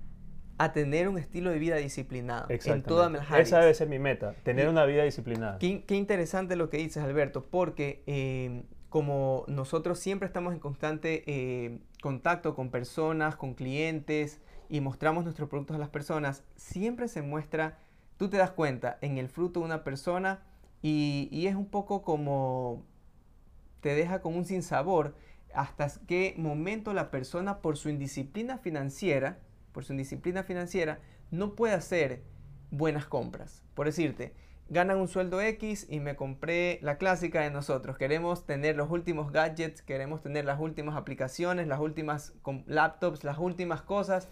a 0.59 0.73
tener 0.73 1.09
un 1.09 1.19
estilo 1.19 1.51
de 1.51 1.59
vida 1.59 1.77
disciplinado. 1.77 2.47
En 2.49 2.83
todas 2.83 3.11
las 3.11 3.31
áreas. 3.31 3.49
Esa 3.49 3.61
debe 3.61 3.75
ser 3.75 3.89
mi 3.89 3.99
meta, 3.99 4.35
tener 4.43 4.69
una 4.69 4.85
vida 4.85 5.05
disciplinada. 5.05 5.59
Qué, 5.59 5.85
interesante 5.91 6.57
lo 6.57 6.69
que 6.69 6.79
dices, 6.79 7.03
Alberto, 7.03 7.47
porque 7.49 8.03
eh, 8.07 8.65
como 8.89 9.45
nosotros 9.49 9.99
siempre 9.99 10.27
estamos 10.27 10.53
en 10.53 10.61
constante 10.61 11.23
eh, 11.27 11.79
contacto 12.03 12.55
con 12.55 12.71
personas, 12.71 13.37
con 13.37 13.55
clientes 13.55 14.41
y 14.69 14.81
mostramos 14.81 15.25
nuestros 15.25 15.49
productos 15.49 15.77
a 15.77 15.81
las 15.81 15.89
personas, 15.89 16.45
siempre 16.57 17.09
se 17.09 17.23
muestra, 17.23 17.79
tú 18.17 18.29
te 18.29 18.37
das 18.37 18.51
cuenta 18.51 18.99
en 19.01 19.19
el 19.19 19.29
fruto 19.29 19.61
de 19.61 19.67
una 19.67 19.85
persona 19.85 20.43
y, 20.83 21.47
es 21.47 21.55
un 21.55 21.67
poco 21.67 22.03
como 22.03 22.85
te 23.81 23.95
deja 23.95 24.21
con 24.21 24.37
un 24.37 24.45
sinsabor 24.45 25.15
hasta 25.55 25.91
qué 26.07 26.35
momento 26.37 26.93
la 26.93 27.11
persona 27.11 27.59
por 27.59 27.77
su 27.77 27.89
indisciplina 27.89 28.59
financiera, 28.59 29.39
por 29.73 29.85
su 29.85 29.93
indisciplina 29.93 30.43
financiera, 30.43 31.01
no 31.31 31.55
puede 31.55 31.75
hacer 31.75 32.23
buenas 32.71 33.07
compras. 33.07 33.63
Por 33.75 33.87
decirte, 33.87 34.35
ganan 34.69 34.99
un 34.99 35.09
sueldo 35.09 35.41
X 35.41 35.87
y 35.89 36.01
me 36.01 36.17
compré 36.17 36.79
la 36.83 36.99
clásica 36.99 37.41
de 37.41 37.51
nosotros. 37.51 37.97
Queremos 37.97 38.45
tener 38.45 38.77
los 38.77 38.91
últimos 38.91 39.33
gadgets, 39.33 39.83
queremos 39.83 40.21
tener 40.21 40.45
las 40.45 40.61
últimas 40.61 40.97
aplicaciones, 40.97 41.67
las 41.67 41.81
últimas 41.81 42.35
laptops, 42.67 43.25
las 43.25 43.39
últimas 43.39 43.83
cosas. 43.83 44.29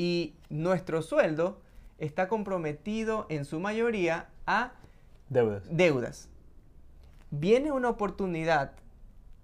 Y 0.00 0.34
nuestro 0.48 1.02
sueldo 1.02 1.60
está 1.98 2.26
comprometido 2.26 3.26
en 3.28 3.44
su 3.44 3.60
mayoría 3.60 4.30
a 4.46 4.72
deudas. 5.28 5.64
deudas 5.70 6.30
viene 7.30 7.70
una 7.70 7.88
oportunidad 7.88 8.72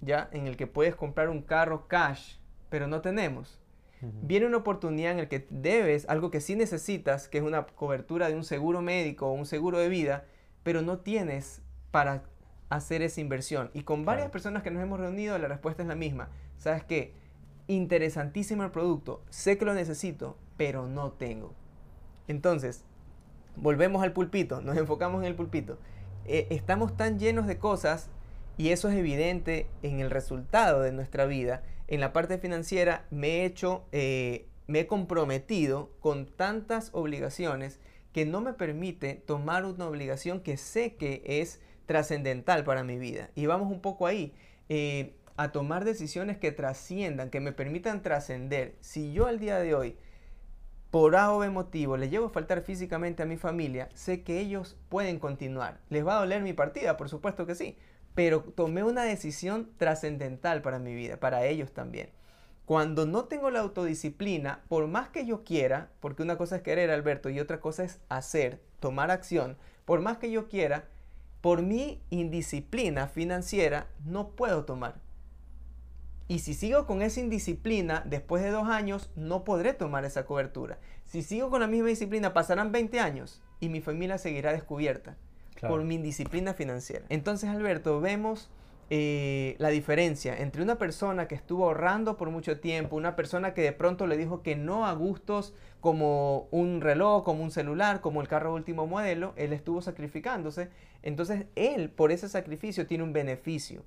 ya 0.01 0.29
en 0.33 0.47
el 0.47 0.57
que 0.57 0.67
puedes 0.67 0.95
comprar 0.95 1.29
un 1.29 1.43
carro 1.43 1.89
cash, 1.89 2.37
pero 2.69 2.87
no 2.87 3.01
tenemos. 3.01 3.61
Viene 4.23 4.47
una 4.47 4.59
oportunidad 4.59 5.13
en 5.13 5.19
el 5.19 5.29
que 5.29 5.47
debes 5.51 6.09
algo 6.09 6.31
que 6.31 6.41
sí 6.41 6.55
necesitas, 6.55 7.29
que 7.29 7.39
es 7.39 7.45
una 7.45 7.67
cobertura 7.67 8.29
de 8.29 8.37
un 8.37 8.45
seguro 8.45 8.83
médico 8.83 9.27
o 9.27 9.33
un 9.33 9.47
seguro 9.47 9.79
de 9.79 9.89
vida, 9.89 10.27
pero 10.63 10.83
no 10.83 10.99
tienes 10.99 11.63
para 11.91 12.23
hacer 12.69 13.03
esa 13.03 13.21
inversión. 13.21 13.71
Y 13.73 13.83
con 13.83 14.05
varias 14.05 14.31
personas 14.31 14.63
que 14.63 14.71
nos 14.71 14.83
hemos 14.83 15.01
reunido, 15.01 15.37
la 15.39 15.49
respuesta 15.49 15.83
es 15.83 15.89
la 15.89 15.95
misma. 15.95 16.29
¿Sabes 16.59 16.85
qué? 16.85 17.15
Interesantísimo 17.69 18.63
el 18.63 18.71
producto, 18.71 19.23
sé 19.31 19.59
que 19.59 19.65
lo 19.65 19.75
necesito, 19.75 20.37
pero 20.57 20.87
no 20.87 21.13
tengo. 21.13 21.55
Entonces, 22.29 22.85
volvemos 23.57 24.03
al 24.03 24.13
pulpito, 24.13 24.61
nos 24.61 24.77
enfocamos 24.77 25.23
en 25.23 25.29
el 25.29 25.35
pulpito. 25.35 25.79
Eh, 26.25 26.49
estamos 26.51 26.97
tan 26.97 27.19
llenos 27.19 27.47
de 27.47 27.59
cosas 27.59 28.11
y 28.59 28.71
eso 28.71 28.89
es 28.89 28.97
evidente 28.97 29.69
en 29.83 30.01
el 30.01 30.11
resultado 30.11 30.81
de 30.81 30.93
nuestra 30.93 31.27
vida. 31.27 31.63
En 31.89 32.01
la 32.01 32.13
parte 32.13 32.39
financiera 32.39 33.07
me 33.11 33.29
he 33.29 33.45
hecho, 33.45 33.85
eh, 33.93 34.49
me 34.67 34.81
he 34.81 34.87
comprometido 34.87 35.91
con 36.01 36.27
tantas 36.27 36.91
obligaciones 36.93 37.81
que 38.13 38.25
no 38.25 38.41
me 38.41 38.55
permite 38.55 39.15
tomar 39.15 39.65
una 39.65 39.87
obligación 39.87 40.41
que 40.41 40.57
sé 40.57 40.97
que 40.97 41.23
es 41.27 41.61
trascendental 41.85 42.65
para 42.65 42.83
mi 42.83 42.99
vida. 42.99 43.31
Y 43.35 43.47
vamos 43.47 43.71
un 43.71 43.81
poco 43.81 44.07
ahí. 44.07 44.35
Eh, 44.69 45.15
a 45.37 45.53
tomar 45.53 45.85
decisiones 45.85 46.39
que 46.39 46.51
trasciendan, 46.51 47.31
que 47.31 47.41
me 47.41 47.53
permitan 47.53 48.03
trascender. 48.03 48.75
Si 48.81 49.13
yo 49.13 49.27
al 49.27 49.39
día 49.39 49.59
de 49.59 49.75
hoy, 49.75 49.97
por 50.91 51.17
A 51.17 51.33
o 51.33 51.39
B 51.39 51.51
motivo, 51.51 51.97
le 51.97 52.09
llevo 52.09 52.27
a 52.27 52.31
faltar 52.31 52.63
físicamente 52.63 53.23
a 53.23 53.27
mi 53.27 53.37
familia, 53.37 53.89
sé 53.95 54.23
que 54.23 54.41
ellos 54.41 54.77
pueden 54.89 55.19
continuar. 55.19 55.81
¿Les 55.91 56.07
va 56.07 56.17
a 56.17 56.21
doler 56.21 56.43
mi 56.43 56.53
partida? 56.53 56.97
Por 56.97 57.09
supuesto 57.09 57.47
que 57.47 57.55
sí. 57.55 57.77
Pero 58.15 58.41
tomé 58.41 58.83
una 58.83 59.03
decisión 59.03 59.69
trascendental 59.77 60.63
para 60.63 60.79
mi 60.79 60.95
vida, 60.95 61.19
para 61.19 61.45
ellos 61.45 61.73
también. 61.73 62.11
Cuando 62.65 63.07
no 63.07 63.27
tengo 63.27 63.51
la 63.51 63.61
autodisciplina, 63.61 64.65
por 64.69 64.87
más 64.87 65.09
que 65.09 65.27
yo 65.27 65.45
quiera, 65.45 65.91
porque 66.01 66.23
una 66.23 66.37
cosa 66.37 66.57
es 66.57 66.63
querer, 66.63 66.91
Alberto, 66.91 67.29
y 67.29 67.41
otra 67.41 67.61
cosa 67.61 67.85
es 67.85 68.01
hacer, 68.09 68.61
tomar 68.81 69.11
acción, 69.11 69.57
por 69.85 70.01
más 70.01 70.17
que 70.19 70.31
yo 70.31 70.49
quiera, 70.49 70.89
por 71.41 71.63
mi 71.63 72.03
indisciplina 72.11 73.07
financiera 73.07 73.87
no 74.05 74.31
puedo 74.31 74.65
tomar. 74.65 75.06
Y 76.29 76.41
si 76.41 76.55
sigo 76.55 76.87
con 76.87 77.03
esa 77.03 77.21
indisciplina, 77.21 78.03
después 78.05 78.43
de 78.43 78.51
dos 78.51 78.69
años, 78.69 79.11
no 79.15 79.45
podré 79.45 79.75
tomar 79.75 80.05
esa 80.05 80.27
cobertura. 80.27 80.79
Si 81.05 81.23
sigo 81.23 81.51
con 81.51 81.61
la 81.61 81.69
misma 81.69 81.89
disciplina, 81.89 82.33
pasarán 82.33 82.73
20 82.73 82.99
años 82.99 83.43
y 83.61 83.69
mi 83.69 83.81
familia 83.81 84.19
seguirá 84.19 84.53
descubierta 84.53 85.17
por 85.61 85.85
mi 85.85 85.95
indisciplina 85.95 86.53
financiera. 86.53 87.07
Entonces, 87.09 87.49
Alberto, 87.49 88.01
vemos 88.01 88.51
eh, 88.91 89.55
la 89.59 89.69
diferencia 89.69 90.37
entre 90.37 90.63
una 90.63 90.79
persona 90.79 91.29
que 91.29 91.37
estuvo 91.37 91.65
ahorrando 91.65 92.17
por 92.17 92.31
mucho 92.31 92.59
tiempo, 92.61 92.97
una 92.97 93.17
persona 93.17 93.55
que 93.55 93.63
de 93.63 93.73
pronto 93.73 94.07
le 94.07 94.17
dijo 94.17 94.43
que 94.43 94.57
no 94.57 94.87
a 94.87 94.93
gustos 94.95 95.55
como 95.81 96.49
un 96.51 96.81
reloj, 96.81 97.25
como 97.25 97.45
un 97.45 97.53
celular, 97.53 98.01
como 98.01 98.21
el 98.21 98.29
carro 98.29 98.53
último 98.53 98.89
modelo, 98.89 99.33
él 99.37 99.53
estuvo 99.53 99.81
sacrificándose. 99.81 100.71
Entonces, 101.03 101.47
él 101.55 101.89
por 101.91 102.11
ese 102.11 102.29
sacrificio 102.29 102.87
tiene 102.89 103.05
un 103.05 103.13
beneficio 103.13 103.85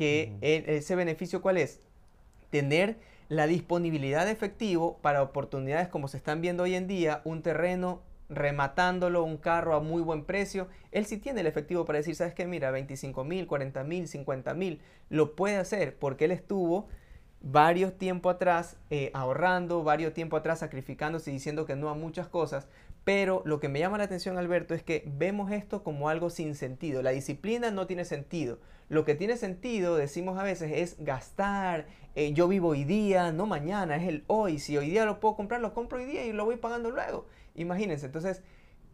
que 0.00 0.32
ese 0.40 0.96
beneficio 0.96 1.42
cuál 1.42 1.58
es? 1.58 1.82
Tener 2.48 2.96
la 3.28 3.46
disponibilidad 3.46 4.24
de 4.24 4.32
efectivo 4.32 4.96
para 5.02 5.22
oportunidades 5.22 5.88
como 5.88 6.08
se 6.08 6.16
están 6.16 6.40
viendo 6.40 6.62
hoy 6.62 6.74
en 6.74 6.86
día, 6.86 7.20
un 7.24 7.42
terreno 7.42 8.00
rematándolo, 8.30 9.22
un 9.24 9.36
carro 9.36 9.74
a 9.74 9.80
muy 9.80 10.00
buen 10.00 10.24
precio, 10.24 10.68
él 10.90 11.04
sí 11.04 11.18
tiene 11.18 11.42
el 11.42 11.46
efectivo 11.46 11.84
para 11.84 11.98
decir, 11.98 12.14
¿sabes 12.14 12.32
qué? 12.32 12.46
Mira, 12.46 12.70
25 12.70 13.24
mil, 13.24 13.46
40 13.46 13.84
mil, 13.84 14.08
50 14.08 14.54
mil, 14.54 14.80
lo 15.10 15.36
puede 15.36 15.58
hacer 15.58 15.98
porque 15.98 16.24
él 16.24 16.30
estuvo 16.30 16.88
varios 17.40 17.96
tiempo 17.96 18.30
atrás 18.30 18.76
eh, 18.90 19.10
ahorrando, 19.14 19.82
varios 19.82 20.12
tiempo 20.12 20.36
atrás 20.36 20.58
sacrificándose 20.58 21.30
y 21.30 21.34
diciendo 21.34 21.64
que 21.66 21.76
no 21.76 21.88
a 21.88 21.94
muchas 21.94 22.28
cosas, 22.28 22.68
pero 23.04 23.42
lo 23.46 23.60
que 23.60 23.68
me 23.68 23.78
llama 23.78 23.98
la 23.98 24.04
atención, 24.04 24.36
Alberto, 24.38 24.74
es 24.74 24.82
que 24.82 25.04
vemos 25.06 25.50
esto 25.50 25.82
como 25.82 26.08
algo 26.08 26.28
sin 26.28 26.54
sentido. 26.54 27.02
La 27.02 27.10
disciplina 27.10 27.70
no 27.70 27.86
tiene 27.86 28.04
sentido. 28.04 28.58
Lo 28.88 29.04
que 29.04 29.14
tiene 29.14 29.36
sentido, 29.36 29.96
decimos 29.96 30.38
a 30.38 30.42
veces, 30.42 30.72
es 30.74 31.02
gastar. 31.02 31.86
Eh, 32.14 32.32
yo 32.34 32.46
vivo 32.48 32.68
hoy 32.68 32.84
día, 32.84 33.32
no 33.32 33.46
mañana, 33.46 33.96
es 33.96 34.06
el 34.06 34.24
hoy. 34.26 34.58
Si 34.58 34.76
hoy 34.76 34.90
día 34.90 35.06
lo 35.06 35.20
puedo 35.20 35.36
comprar, 35.36 35.60
lo 35.60 35.72
compro 35.72 35.98
hoy 35.98 36.04
día 36.04 36.26
y 36.26 36.32
lo 36.32 36.44
voy 36.44 36.56
pagando 36.56 36.90
luego. 36.90 37.26
Imagínense. 37.54 38.06
Entonces, 38.06 38.42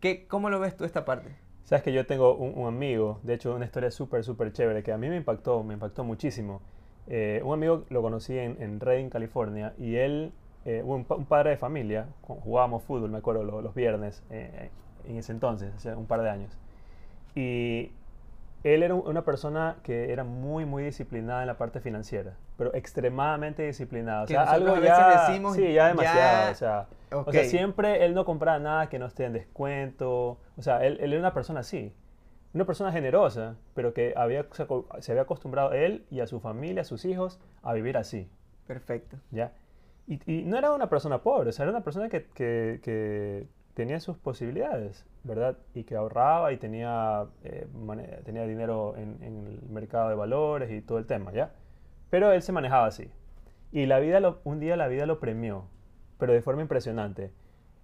¿qué, 0.01 0.27
¿cómo 0.29 0.51
lo 0.51 0.61
ves 0.61 0.77
tú 0.77 0.85
esta 0.85 1.05
parte? 1.05 1.35
Sabes 1.65 1.83
que 1.83 1.93
yo 1.93 2.07
tengo 2.07 2.37
un, 2.37 2.69
amigo, 2.69 3.19
de 3.25 3.35
hecho, 3.35 3.53
una 3.53 3.65
historia 3.65 3.91
súper, 3.91 4.23
súper 4.23 4.53
chévere 4.53 4.85
que 4.85 4.93
a 4.93 4.99
mí 4.99 5.09
me 5.09 5.17
impactó, 5.17 5.65
me 5.65 5.75
impactó 5.75 6.05
muchísimo. 6.05 6.63
Eh, 7.09 7.41
un 7.45 7.55
amigo 7.55 7.85
lo 7.89 8.03
conocí 8.03 8.39
en, 8.39 8.61
en 8.61 8.81
Redding, 8.81 9.11
California, 9.11 9.75
y 9.79 9.97
él, 9.97 10.33
eh, 10.65 10.83
un, 10.85 11.05
padre 11.05 11.51
de 11.51 11.57
familia, 11.57 12.07
jugábamos 12.23 12.83
fútbol, 12.83 13.11
me 13.11 13.19
acuerdo, 13.19 13.45
los, 13.45 13.63
los 13.63 13.75
viernes, 13.75 14.23
en 14.31 15.17
ese 15.17 15.33
entonces, 15.33 15.73
hace 15.75 15.95
un 15.95 16.07
par 16.07 16.23
de 16.23 16.31
años. 16.31 16.59
Y 17.35 17.93
él 18.75 18.83
era 18.83 18.95
una 18.95 19.23
persona 19.23 19.77
que 19.83 20.13
era 20.13 20.25
muy, 20.25 20.65
muy 20.65 20.83
disciplinada 20.83 21.43
en 21.43 21.47
la 21.47 21.57
parte 21.57 21.81
financiera, 21.81 22.33
pero 22.59 22.75
extremadamente 22.75 23.65
disciplinada. 23.65 24.25
O 24.25 24.27
sea, 24.27 24.43
algo 24.43 24.77
ya, 24.79 25.29
decimos, 25.29 25.55
sí, 25.55 25.73
ya 25.73 25.89
demasiado. 25.89 26.51
O, 26.51 26.55
sea, 26.55 26.87
o, 27.13 27.33
sea, 27.33 27.45
siempre 27.45 28.05
él 28.05 28.15
no 28.15 28.25
compraba 28.25 28.59
nada 28.59 28.89
que 28.89 28.99
no 28.99 29.07
esté 29.07 29.25
en 29.25 29.35
descuento. 29.35 30.39
O 30.57 30.63
sea, 30.63 30.85
él, 30.85 30.99
él 31.01 31.13
era 31.13 31.21
una 31.21 31.33
persona 31.33 31.61
así. 31.61 31.95
Una 32.57 32.65
persona 32.65 32.91
generosa, 32.91 33.57
pero 33.75 33.93
que 33.93 34.15
había, 34.17 34.47
se 35.01 35.13
había 35.13 35.23
acostumbrado 35.25 35.75
él 35.75 36.07
y 36.11 36.21
a 36.21 36.27
su 36.27 36.41
familia, 36.41 36.81
a 36.81 36.85
sus 36.85 37.05
hijos, 37.05 37.39
a 37.63 37.75
vivir 37.75 37.99
así. 37.99 38.31
Perfecto. 38.67 39.19
¿Ya? 39.31 39.53
Y, 40.07 40.21
y 40.25 40.43
no 40.43 40.57
era 40.57 40.73
una 40.73 40.89
persona 40.89 41.23
pobre, 41.23 41.51
o 41.51 41.53
sea, 41.53 41.65
era 41.65 41.73
una 41.73 41.85
persona 41.85 42.09
que, 42.09 42.25
que, 42.33 42.81
que 42.83 43.47
tenía 43.75 44.01
sus 44.01 44.17
posibilidades, 44.17 45.05
¿verdad? 45.23 45.59
Y 45.75 45.85
que 45.85 45.97
ahorraba 45.97 46.51
y 46.51 46.57
tenía, 46.57 47.27
eh, 47.45 47.67
tenía 48.25 48.47
dinero 48.47 48.95
en, 48.97 49.23
el 49.23 49.61
mercado 49.69 50.09
de 50.09 50.15
valores 50.15 50.71
y 50.71 50.81
todo 50.81 50.97
el 50.97 51.05
tema, 51.05 51.35
¿ya? 51.35 51.53
Pero 52.09 52.33
él 52.33 52.41
se 52.41 52.53
manejaba 52.53 52.87
así. 52.87 53.11
Y 53.71 53.85
la 53.85 53.99
vida 53.99 54.39
un 54.45 54.61
día 54.61 54.79
la 54.79 54.89
vida 54.89 55.05
lo 55.05 55.21
premió, 55.21 55.67
pero 56.17 56.33
de 56.33 56.41
forma 56.41 56.63
impresionante. 56.63 57.33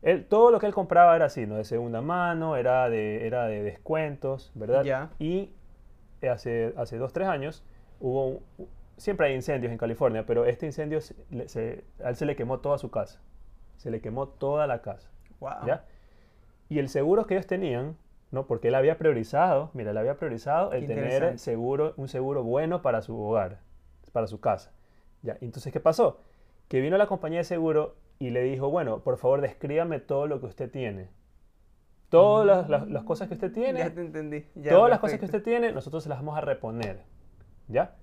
Él, 0.03 0.27
todo 0.27 0.51
lo 0.51 0.59
que 0.59 0.67
él 0.67 0.75
compraba 0.75 1.15
era 1.15 1.27
así, 1.27 1.47
¿no? 1.47 1.57
De 1.57 1.65
segunda 1.65 2.01
mano, 2.01 2.57
era 2.57 2.91
de, 2.91 3.27
era 3.27 3.47
de 3.47 3.63
descuentos, 3.63 4.51
¿verdad? 4.55 4.83
Ya. 4.85 5.11
Y 5.21 5.53
hace, 6.29 6.75
hace 6.77 6.99
dos, 6.99 7.13
tres 7.13 7.29
años 7.29 7.65
hubo... 8.01 8.43
siempre 8.97 9.29
hay 9.29 9.35
incendios 9.35 9.73
en 9.73 9.79
California, 9.79 10.27
pero 10.27 10.45
este 10.45 10.67
incendio 10.67 10.99
a 10.99 12.09
él 12.09 12.17
se 12.17 12.27
le 12.27 12.37
quemó 12.37 12.59
toda 12.59 12.79
su 12.79 12.91
casa. 12.91 13.21
Se 13.77 13.91
le 13.91 14.01
quemó 14.01 14.29
toda 14.29 14.67
la 14.67 14.83
casa. 14.83 15.09
¿ya? 15.67 15.85
Y 16.69 16.79
el 16.79 16.89
seguro 16.89 17.27
que 17.27 17.35
ellos 17.35 17.47
tenían, 17.47 17.97
¿no? 18.31 18.47
porque 18.47 18.69
él 18.69 18.75
había 18.75 18.99
priorizado, 18.99 19.71
mira, 19.73 19.93
él 19.93 19.99
había 19.99 20.17
priorizado 20.17 20.73
el 20.73 20.87
tener 20.87 21.39
seguro, 21.39 21.95
un 21.97 22.09
seguro 22.09 22.43
bueno 22.43 22.83
para 22.83 23.03
su 23.03 23.21
hogar, 23.21 23.61
para 24.13 24.27
su 24.27 24.41
casa. 24.41 24.73
¿ya? 25.23 25.37
Entonces, 25.41 25.73
¿qué 25.73 25.81
pasó? 25.81 26.21
Que 26.69 26.81
vino 26.81 26.97
la 26.97 27.07
compañía 27.07 27.39
de 27.39 27.45
seguro 27.45 27.97
y 28.23 28.31
le 28.31 28.45
dijo, 28.45 28.71
bueno, 28.71 29.01
por 29.01 29.19
favor, 29.19 29.41
descríbame 29.41 29.99
todo 29.99 30.29
lo 30.29 30.39
que 30.39 30.47
usted 30.47 30.71
tiene. 30.71 31.09
Todas 32.09 32.69
las, 32.69 32.89
las, 32.89 33.03
cosas 33.03 33.27
que 33.27 33.35
usted 33.35 33.51
tiene. 33.53 33.81
Ya 33.81 33.93
te 33.93 34.01
entendí. 34.01 34.43
todas 34.69 34.89
las 34.89 35.01
cosas 35.01 35.19
que 35.19 35.25
usted 35.25 35.43
tiene, 35.43 35.73
nosotros 35.73 36.05
se 36.05 36.09
las 36.09 36.19
vamos 36.19 36.39
a 36.39 36.41
reponer. 36.41 37.03
¿Ya? 37.67 37.97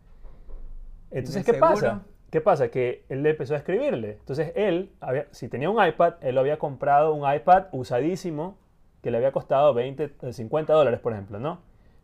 Entonces, 1.09 1.45
¿qué 1.45 1.53
pasa? 1.53 2.01
¿Qué 2.31 2.41
pasa? 2.41 2.67
Que 2.69 3.05
él 3.07 3.23
le 3.23 3.29
empezó 3.29 3.53
a 3.53 3.57
escribirle. 3.59 4.17
Entonces 4.19 4.51
él, 4.57 4.91
había, 4.99 5.27
si 5.31 5.47
tenía 5.47 5.69
un 5.69 5.81
iPad, 5.81 6.15
él 6.19 6.35
lo 6.35 6.41
había 6.41 6.59
comprado 6.59 7.13
un 7.13 7.33
iPad 7.33 7.67
usadísimo 7.71 8.57
que 9.01 9.11
le 9.11 9.17
había 9.19 9.31
costado 9.31 9.73
20, 9.73 10.33
50 10.33 10.73
eh, 10.73 10.75
dólares, 10.75 10.99
por 10.99 11.13
ejemplo, 11.13 11.39
¿no? 11.39 11.61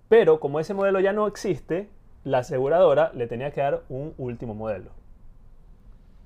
Pero 0.08 0.40
como 0.40 0.62
ese 0.62 0.74
modelo 0.74 1.02
ya 1.02 1.12
no 1.12 1.28
existe, 1.28 1.90
la 2.24 2.38
aseguradora 2.38 3.12
le 3.14 3.28
tenía 3.28 3.52
que 3.52 3.60
dar 3.60 3.82
un 3.90 4.14
último 4.18 4.56
modelo. 4.56 4.92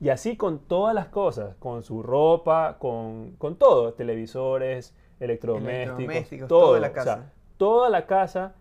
Y 0.02 0.10
así 0.10 0.38
con 0.38 0.60
todas 0.60 0.96
las 0.96 1.08
cosas, 1.08 1.56
con 1.58 1.84
su 1.84 2.02
ropa, 2.04 2.78
con, 2.80 3.32
con 3.38 3.58
todo, 3.58 3.94
televisores, 3.94 4.96
electrodomésticos, 5.20 6.48
toda 6.48 6.80
la 6.80 6.94
casa. 6.94 7.34
toda 7.58 7.90
la 7.90 8.06
casa. 8.06 8.56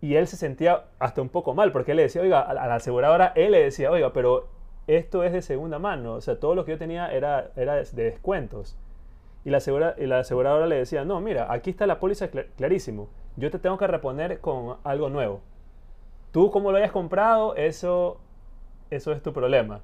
Y 0.00 0.14
él 0.14 0.28
se 0.28 0.36
sentía 0.36 0.84
hasta 1.00 1.20
un 1.20 1.28
poco 1.28 1.54
mal, 1.54 1.72
porque 1.72 1.90
él 1.90 1.96
le 1.96 2.04
decía, 2.04 2.22
oiga, 2.22 2.40
a 2.40 2.54
la 2.54 2.76
aseguradora, 2.76 3.32
él 3.34 3.50
le 3.50 3.64
decía, 3.64 3.90
oiga, 3.90 4.12
pero 4.12 4.46
esto 4.86 5.24
es 5.24 5.32
de 5.32 5.42
segunda 5.42 5.78
mano, 5.78 6.14
o 6.14 6.20
sea, 6.20 6.40
todo 6.40 6.54
lo 6.54 6.64
que 6.64 6.72
yo 6.72 6.78
tenía 6.78 7.12
era, 7.12 7.50
era 7.56 7.74
de 7.74 7.84
descuentos. 8.04 8.76
Y 9.44 9.50
la, 9.50 9.58
y 9.98 10.06
la 10.06 10.20
aseguradora 10.20 10.66
le 10.66 10.76
decía, 10.76 11.04
no, 11.04 11.20
mira, 11.20 11.52
aquí 11.52 11.70
está 11.70 11.86
la 11.86 12.00
póliza 12.00 12.28
clarísimo, 12.28 13.08
yo 13.36 13.50
te 13.50 13.58
tengo 13.58 13.76
que 13.76 13.86
reponer 13.86 14.40
con 14.40 14.78
algo 14.84 15.10
nuevo. 15.10 15.40
Tú 16.32 16.50
como 16.50 16.70
lo 16.70 16.78
hayas 16.78 16.92
comprado, 16.92 17.54
eso, 17.54 18.18
eso 18.90 19.12
es 19.12 19.22
tu 19.22 19.32
problema. 19.32 19.80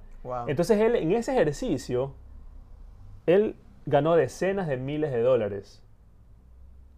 Entonces 0.46 0.80
él, 0.80 0.96
en 0.96 1.12
ese 1.12 1.32
ejercicio, 1.32 2.14
él 3.26 3.56
ganó 3.86 4.16
decenas 4.16 4.68
de 4.68 4.76
miles 4.76 5.12
de 5.12 5.20
dólares 5.20 5.82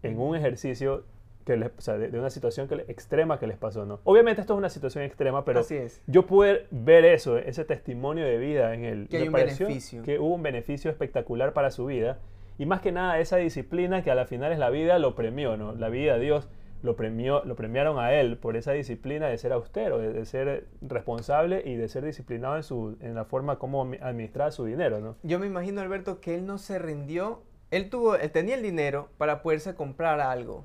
en 0.03 0.19
un 0.19 0.37
ejercicio 0.37 1.05
de, 1.45 2.19
una 2.19 2.31
situación 2.31 2.67
que, 2.67 2.75
extrema 2.89 3.39
que 3.39 3.47
les 3.47 3.57
pasó, 3.57 3.87
¿no? 3.87 4.01
Obviamente 4.03 4.41
esto 4.41 4.55
es 4.55 4.59
una 4.59 4.69
situación 4.69 5.05
extrema, 5.05 5.45
pero 5.45 5.62
yo 6.07 6.27
pude 6.27 6.67
ver 6.71 7.05
eso, 7.05 7.39
ese 7.39 7.65
testimonio 7.65 8.25
de 8.25 8.37
vida 8.39 8.75
en 8.75 8.85
él. 8.85 9.07
Que 9.09 9.19
hay 9.19 9.29
un 9.29 9.33
beneficio. 9.33 10.03
Que 10.03 10.19
hubo 10.19 10.35
un 10.35 10.43
beneficio 10.43 10.91
espectacular 10.91 11.53
para 11.53 11.71
su 11.71 11.87
vida. 11.87 12.19
Y 12.59 12.67
más 12.67 12.81
que 12.81 12.91
nada 12.91 13.21
esa 13.21 13.37
disciplina 13.37 14.03
que 14.03 14.11
a 14.11 14.15
la 14.15 14.27
final 14.27 14.51
es 14.51 14.59
la 14.59 14.71
vida 14.71 14.99
lo 14.99 15.15
premió, 15.15 15.57
¿no? 15.57 15.73
La 15.75 15.89
vida, 15.89 16.19
Dios 16.19 16.49
lo 16.83 16.97
premió, 16.97 17.45
lo 17.45 17.57
premiaron 17.57 17.99
a 17.99 18.12
él 18.12 18.39
por 18.39 18.57
esa 18.57 18.73
disciplina 18.73 19.29
de 19.29 19.39
ser 19.39 19.53
austero, 19.53 19.99
de, 19.99 20.25
ser 20.25 20.69
responsable 20.81 21.62
y 21.65 21.77
de 21.77 21.89
ser 21.89 22.05
disciplinado 22.05 22.57
en, 22.57 22.62
su, 22.62 22.97
en 23.01 23.15
la 23.15 23.25
forma 23.25 23.59
como 23.59 23.83
administrar 24.01 24.53
su 24.53 24.65
dinero, 24.65 25.01
¿no? 25.01 25.17
Yo 25.23 25.39
me 25.39 25.47
imagino, 25.47 25.81
Alberto, 25.81 26.21
que 26.21 26.35
él 26.35 26.47
no 26.47 26.59
se 26.59 26.79
rindió. 26.79 27.43
Él, 27.71 27.91
tuvo, 27.91 28.17
tenía 28.19 28.55
el 28.55 28.62
dinero 28.62 29.09
para 29.19 29.43
poderse 29.43 29.75
comprar 29.75 30.21
algo 30.21 30.65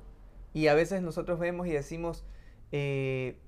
y 0.54 0.66
a 0.66 0.74
veces 0.74 1.02
nosotros 1.02 1.38
vemos 1.38 1.66
y 1.66 1.70
decimos, 1.70 2.24
eh, 2.72 3.38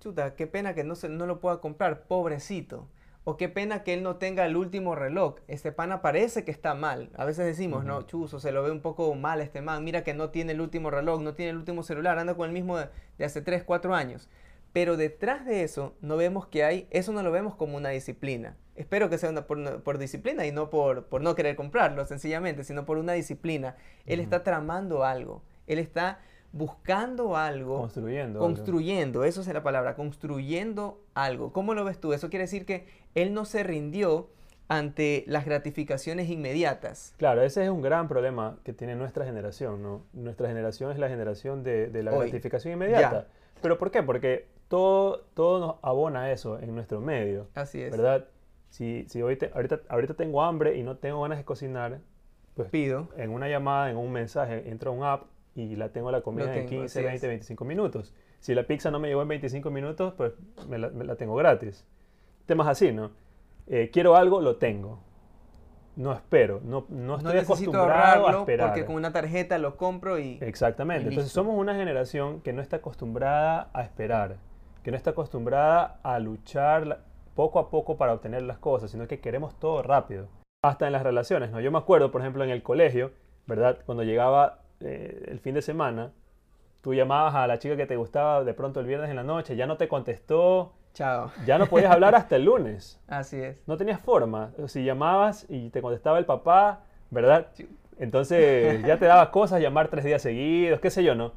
chuta, 0.00 0.36
qué 0.36 0.46
pena 0.46 0.74
que 0.74 0.84
no, 0.84 0.94
se, 0.94 1.08
no 1.08 1.26
lo 1.26 1.40
pueda 1.40 1.60
comprar, 1.60 2.06
pobrecito. 2.06 2.88
O 3.26 3.38
qué 3.38 3.48
pena 3.48 3.82
que 3.82 3.94
él 3.94 4.02
no 4.02 4.16
tenga 4.16 4.44
el 4.44 4.54
último 4.54 4.94
reloj. 4.94 5.36
Este 5.48 5.72
pana 5.72 6.02
parece 6.02 6.44
que 6.44 6.50
está 6.50 6.74
mal. 6.74 7.10
A 7.16 7.24
veces 7.24 7.46
decimos, 7.46 7.84
no, 7.84 8.02
chuzo, 8.02 8.38
se 8.38 8.52
lo 8.52 8.62
ve 8.62 8.70
un 8.70 8.80
poco 8.80 9.14
mal 9.14 9.40
este 9.40 9.62
man. 9.62 9.82
Mira 9.82 10.04
que 10.04 10.12
no 10.12 10.28
tiene 10.28 10.52
el 10.52 10.60
último 10.60 10.90
reloj, 10.90 11.22
no 11.22 11.32
tiene 11.32 11.50
el 11.50 11.56
último 11.56 11.82
celular, 11.82 12.18
anda 12.18 12.34
con 12.34 12.46
el 12.46 12.52
mismo 12.52 12.76
de, 12.76 13.24
hace 13.24 13.40
3, 13.40 13.64
4 13.64 13.94
años. 13.94 14.28
Pero 14.74 14.98
detrás 14.98 15.46
de 15.46 15.62
eso 15.62 15.94
no 16.02 16.18
vemos 16.18 16.48
que 16.48 16.64
hay, 16.64 16.86
eso 16.90 17.12
no 17.12 17.22
lo 17.22 17.32
vemos 17.32 17.54
como 17.54 17.78
una 17.78 17.88
disciplina. 17.90 18.56
Espero 18.76 19.08
que 19.08 19.16
sea 19.16 19.30
una, 19.30 19.46
por, 19.46 19.98
disciplina 19.98 20.44
y 20.46 20.52
no 20.52 20.68
por, 20.68 21.06
por, 21.06 21.22
no 21.22 21.34
querer 21.34 21.56
comprarlo 21.56 22.04
sencillamente, 22.04 22.62
sino 22.62 22.84
por 22.84 22.98
una 22.98 23.14
disciplina. 23.14 23.76
Él 24.04 24.20
está 24.20 24.42
tramando 24.42 25.04
algo. 25.04 25.42
Él 25.66 25.78
está 25.78 26.18
buscando 26.54 27.36
algo. 27.36 27.78
Construyendo. 27.78 28.38
Construyendo, 28.38 29.24
eso 29.24 29.40
es 29.40 29.48
la 29.48 29.62
palabra, 29.62 29.96
construyendo 29.96 31.02
algo. 31.12 31.52
¿Cómo 31.52 31.74
lo 31.74 31.84
ves 31.84 32.00
tú? 32.00 32.12
Eso 32.12 32.30
quiere 32.30 32.44
decir 32.44 32.64
que 32.64 32.86
él 33.14 33.34
no 33.34 33.44
se 33.44 33.64
rindió 33.64 34.30
ante 34.68 35.24
las 35.26 35.44
gratificaciones 35.44 36.30
inmediatas. 36.30 37.12
Claro, 37.18 37.42
ese 37.42 37.64
es 37.64 37.70
un 37.70 37.82
gran 37.82 38.08
problema 38.08 38.58
que 38.62 38.72
tiene 38.72 38.94
nuestra 38.94 39.24
generación, 39.24 39.82
¿no? 39.82 40.06
Nuestra 40.12 40.48
generación 40.48 40.92
es 40.92 40.98
la 40.98 41.08
generación 41.08 41.64
de, 41.64 41.90
la 42.02 42.12
gratificación 42.12 42.74
inmediata. 42.74 43.26
¿Pero 43.60 43.76
por 43.76 43.90
qué? 43.90 44.02
Porque 44.02 44.46
todo, 44.68 45.26
todo 45.34 45.58
nos 45.58 45.76
abona 45.82 46.30
eso 46.30 46.60
en 46.60 46.74
nuestro 46.74 47.00
medio. 47.00 47.48
Así 47.54 47.82
es. 47.82 47.90
¿Verdad? 47.90 48.28
Si, 48.70 49.06
si 49.08 49.20
ahorita, 49.20 49.50
ahorita 49.88 50.14
tengo 50.14 50.42
hambre 50.42 50.76
y 50.76 50.84
no 50.84 50.96
tengo 50.98 51.22
ganas 51.22 51.38
de 51.38 51.44
cocinar, 51.44 51.98
pues 52.54 52.68
pido. 52.70 53.08
En 53.16 53.30
una 53.30 53.48
llamada, 53.48 53.90
en 53.90 53.96
un 53.96 54.12
mensaje, 54.12 54.70
entro 54.70 54.92
a 54.92 54.94
un 54.94 55.02
app 55.02 55.33
y 55.54 55.76
la 55.76 55.90
tengo 55.90 56.10
la 56.10 56.20
comida 56.20 56.54
en 56.56 56.66
15, 56.66 57.02
20, 57.02 57.26
25 57.26 57.64
minutos. 57.64 58.14
Si 58.40 58.54
la 58.54 58.64
pizza 58.64 58.90
no 58.90 58.98
me 58.98 59.08
llegó 59.08 59.22
en 59.22 59.28
25 59.28 59.70
minutos, 59.70 60.14
pues 60.14 60.32
me 60.68 60.78
la, 60.78 61.16
tengo 61.16 61.34
gratis. 61.36 61.86
Temas 62.46 62.66
así, 62.66 62.92
¿no? 62.92 63.12
Eh, 63.66 63.90
quiero 63.92 64.16
algo, 64.16 64.40
lo 64.40 64.56
tengo. 64.56 65.00
No 65.96 66.12
espero, 66.12 66.60
no, 66.64 66.86
no 66.88 67.16
estoy 67.16 67.38
acostumbrado 67.38 68.26
a 68.26 68.32
esperar. 68.40 68.68
Porque 68.68 68.84
con 68.84 68.96
una 68.96 69.12
tarjeta 69.12 69.58
lo 69.58 69.76
compro 69.76 70.18
y. 70.18 70.38
Exactamente. 70.40 71.08
Entonces 71.08 71.32
somos 71.32 71.56
una 71.56 71.76
generación 71.76 72.40
que 72.40 72.52
no 72.52 72.60
está 72.60 72.76
acostumbrada 72.76 73.70
a 73.72 73.82
esperar, 73.82 74.38
que 74.82 74.90
no 74.90 74.96
está 74.96 75.10
acostumbrada 75.10 76.00
a 76.02 76.18
luchar 76.18 77.04
poco 77.36 77.60
a 77.60 77.70
poco 77.70 77.96
para 77.96 78.12
obtener 78.12 78.42
las 78.42 78.58
cosas, 78.58 78.90
sino 78.90 79.06
que 79.06 79.20
queremos 79.20 79.58
todo 79.58 79.82
rápido. 79.82 80.26
Hasta 80.62 80.86
en 80.86 80.92
las 80.92 81.04
relaciones, 81.04 81.52
¿no? 81.52 81.60
Yo 81.60 81.70
me 81.70 81.78
acuerdo, 81.78 82.10
por 82.10 82.22
ejemplo, 82.22 82.42
en 82.42 82.50
el 82.50 82.62
colegio, 82.62 83.12
¿verdad? 83.46 83.78
Cuando 83.86 84.02
llegaba 84.02 84.63
eh, 84.84 85.24
el 85.28 85.40
fin 85.40 85.54
de 85.54 85.62
semana, 85.62 86.12
tú 86.80 86.94
llamabas 86.94 87.34
a 87.34 87.46
la 87.46 87.58
chica 87.58 87.76
que 87.76 87.86
te 87.86 87.96
gustaba 87.96 88.44
de 88.44 88.54
pronto 88.54 88.80
el 88.80 88.86
viernes 88.86 89.10
en 89.10 89.16
la 89.16 89.24
noche, 89.24 89.56
ya 89.56 89.66
no 89.66 89.76
te 89.76 89.88
contestó. 89.88 90.72
Chao. 90.92 91.32
Ya 91.44 91.58
no 91.58 91.66
podías 91.66 91.90
hablar 91.90 92.14
hasta 92.14 92.36
el 92.36 92.44
lunes. 92.44 93.00
Así 93.08 93.40
es. 93.40 93.56
No 93.66 93.76
tenías 93.76 94.00
forma. 94.00 94.52
Si 94.66 94.84
llamabas 94.84 95.46
y 95.48 95.70
te 95.70 95.82
contestaba 95.82 96.18
el 96.18 96.24
papá, 96.24 96.82
¿verdad? 97.10 97.48
Entonces 97.98 98.82
ya 98.86 98.98
te 98.98 99.06
daba 99.06 99.30
cosas 99.30 99.60
llamar 99.60 99.88
tres 99.88 100.04
días 100.04 100.22
seguidos, 100.22 100.80
qué 100.80 100.90
sé 100.90 101.02
yo, 101.02 101.14
¿no? 101.14 101.32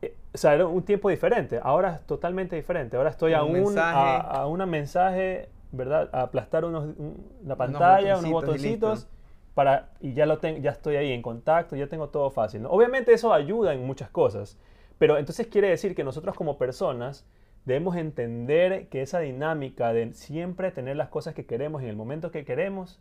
Eh, 0.00 0.14
o 0.32 0.38
sea, 0.38 0.54
era 0.54 0.66
un 0.66 0.82
tiempo 0.82 1.10
diferente. 1.10 1.60
Ahora 1.62 1.96
es 1.96 2.00
totalmente 2.06 2.56
diferente. 2.56 2.96
Ahora 2.96 3.10
estoy 3.10 3.34
a 3.34 3.42
un, 3.42 3.78
a, 3.78 4.16
a 4.16 4.46
una 4.46 4.64
mensaje, 4.64 5.48
¿verdad? 5.72 6.08
A 6.12 6.22
aplastar 6.22 6.64
unos, 6.64 6.94
una 7.42 7.56
pantalla, 7.56 8.18
unos 8.18 8.30
botoncitos 8.30 9.08
para, 9.54 9.90
y 10.00 10.12
ya, 10.14 10.26
lo 10.26 10.38
tengo, 10.38 10.58
ya 10.58 10.72
estoy 10.72 10.96
ahí 10.96 11.12
en 11.12 11.22
contacto, 11.22 11.76
ya 11.76 11.86
tengo 11.86 12.08
todo 12.08 12.30
fácil. 12.30 12.66
Obviamente 12.66 13.12
eso 13.12 13.32
ayuda 13.32 13.72
en 13.72 13.86
muchas 13.86 14.10
cosas, 14.10 14.58
pero 14.98 15.16
entonces 15.16 15.46
quiere 15.46 15.68
decir 15.68 15.94
que 15.94 16.04
nosotros 16.04 16.34
como 16.34 16.58
personas 16.58 17.24
debemos 17.64 17.96
entender 17.96 18.88
que 18.88 19.00
esa 19.00 19.20
dinámica 19.20 19.92
de 19.92 20.12
siempre 20.12 20.70
tener 20.72 20.96
las 20.96 21.08
cosas 21.08 21.34
que 21.34 21.46
queremos 21.46 21.82
en 21.82 21.88
el 21.88 21.96
momento 21.96 22.30
que 22.30 22.44
queremos 22.44 23.00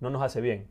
no 0.00 0.10
nos 0.10 0.22
hace 0.22 0.40
bien. 0.40 0.68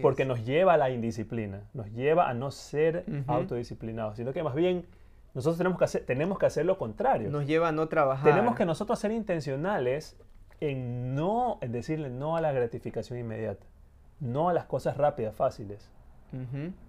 porque 0.00 0.24
nos 0.24 0.44
lleva 0.44 0.74
a 0.74 0.76
la 0.76 0.90
indisciplina, 0.90 1.64
nos 1.74 1.92
lleva 1.92 2.28
a 2.28 2.34
no 2.34 2.50
ser 2.50 3.04
autodisciplinados, 3.26 4.16
sino 4.16 4.32
que 4.32 4.42
más 4.42 4.54
bien 4.54 4.86
nosotros 5.34 5.58
tenemos 5.58 5.78
que, 5.78 5.84
hacer, 5.84 6.06
tenemos 6.06 6.38
que 6.38 6.46
hacer 6.46 6.64
lo 6.64 6.78
contrario. 6.78 7.30
Nos 7.30 7.46
lleva 7.46 7.68
a 7.68 7.72
no 7.72 7.88
trabajar. 7.88 8.30
Tenemos 8.30 8.54
que 8.54 8.64
nosotros 8.64 8.98
ser 8.98 9.12
intencionales 9.12 10.16
en 10.60 11.14
no 11.14 11.58
en 11.60 11.72
decirle 11.72 12.10
no 12.10 12.36
a 12.36 12.40
la 12.40 12.52
gratificación 12.52 13.18
inmediata 13.18 13.66
no 14.22 14.48
a 14.48 14.52
las 14.52 14.64
cosas 14.64 14.96
rápidas, 14.96 15.34
fáciles. 15.34 15.90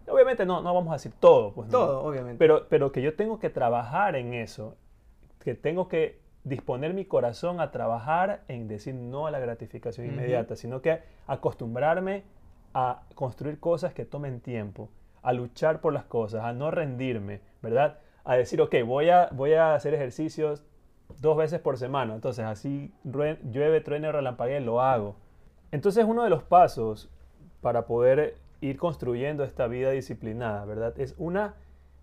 Obviamente 0.07 0.45
no, 0.45 0.61
no 0.61 0.73
vamos 0.73 0.91
a 0.91 0.93
decir 0.93 1.11
todo, 1.19 1.51
pues. 1.51 1.69
Todo, 1.69 2.01
obviamente. 2.03 2.37
Pero, 2.37 2.67
pero 2.69 2.93
que 2.93 3.01
yo 3.01 3.15
tengo 3.15 3.39
que 3.39 3.49
trabajar 3.49 4.15
en 4.15 4.33
eso, 4.33 4.77
que 5.39 5.53
tengo 5.53 5.89
que 5.89 6.21
disponer 6.45 6.93
mi 6.93 7.05
corazón 7.05 7.59
a 7.59 7.71
trabajar 7.71 8.43
en 8.47 8.67
decir 8.67 8.95
no 8.95 9.27
a 9.27 9.31
la 9.31 9.39
gratificación 9.39 10.07
inmediata, 10.07 10.55
sino 10.55 10.81
que 10.81 11.01
acostumbrarme 11.27 12.23
a 12.73 13.03
construir 13.15 13.59
cosas 13.59 13.93
que 13.93 14.05
tomen 14.05 14.39
tiempo, 14.39 14.89
a 15.21 15.33
luchar 15.33 15.81
por 15.81 15.93
las 15.93 16.05
cosas, 16.05 16.43
a 16.43 16.53
no 16.53 16.71
rendirme, 16.71 17.41
¿verdad? 17.61 17.99
A 18.23 18.35
decir, 18.35 18.61
ok, 18.61 18.75
voy 18.85 19.09
a, 19.09 19.29
voy 19.31 19.53
a 19.53 19.75
hacer 19.75 19.93
ejercicios 19.93 20.63
dos 21.19 21.37
veces 21.37 21.59
por 21.59 21.77
semana, 21.77 22.15
entonces 22.15 22.45
así 22.45 22.93
llueve, 23.03 23.81
truene, 23.81 24.11
relampaguee, 24.11 24.59
lo 24.61 24.81
hago. 24.81 25.15
Entonces 25.71 26.05
uno 26.05 26.23
de 26.23 26.29
los 26.29 26.43
pasos 26.43 27.09
para 27.63 27.87
poder 27.87 28.35
ir 28.61 28.77
construyendo 28.77 29.43
esta 29.43 29.67
vida 29.67 29.89
disciplinada, 29.89 30.65
¿verdad? 30.65 30.93
Es 30.99 31.15
una, 31.17 31.55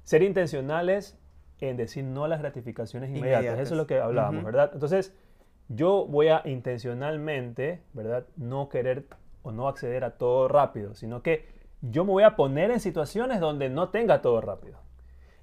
ser 0.03 0.23
intencionales 0.23 1.16
en 1.61 1.77
decir 1.77 2.03
no 2.03 2.25
a 2.25 2.29
las 2.29 2.40
gratificaciones 2.40 3.11
inmediatas. 3.11 3.61
Eso 3.61 3.75
es 3.75 3.79
lo 3.79 3.87
que 3.87 4.01
hablábamos, 4.01 4.42
¿verdad? 4.42 4.70
Entonces, 4.73 5.14
yo 5.68 6.07
voy 6.07 6.29
a 6.29 6.42
intencionalmente, 6.46 7.83
¿verdad? 7.92 8.27
No 8.37 8.68
querer 8.70 9.05
o 9.42 9.53
no 9.53 9.68
acceder 9.68 10.03
a 10.03 10.12
todo 10.12 10.49
rápido, 10.49 10.94
sino 10.94 11.23
que 11.23 11.46
yo 11.83 12.05
me 12.05 12.11
voy 12.11 12.25
a 12.25 12.37
poner 12.37 12.70
en 12.70 12.81
situaciones 12.81 13.38
donde 13.38 13.68
no 13.68 13.90
tenga 13.90 14.23
todo 14.23 14.40
rápido. 14.40 14.79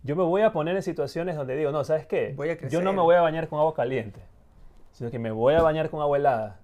Yo 0.04 0.16
me 0.16 0.24
voy 0.24 0.42
a 0.42 0.52
poner 0.52 0.76
en 0.76 0.84
situaciones 0.84 1.36
donde 1.36 1.56
digo, 1.56 1.72
no, 1.72 1.84
¿sabes 1.84 2.08
qué? 2.08 2.36
yo 2.70 2.82
no 2.82 2.92
me 2.92 3.02
voy 3.02 3.16
a 3.16 3.22
bañar 3.22 3.48
con 3.48 3.60
agua 3.60 3.76
caliente, 3.76 4.22
sino 4.92 5.12
que 5.12 5.20
me 5.20 5.32
voy 5.32 5.54
a 5.54 5.62
bañar 5.62 5.90
con 5.92 6.02
agua 6.02 6.18
helada 6.18 6.60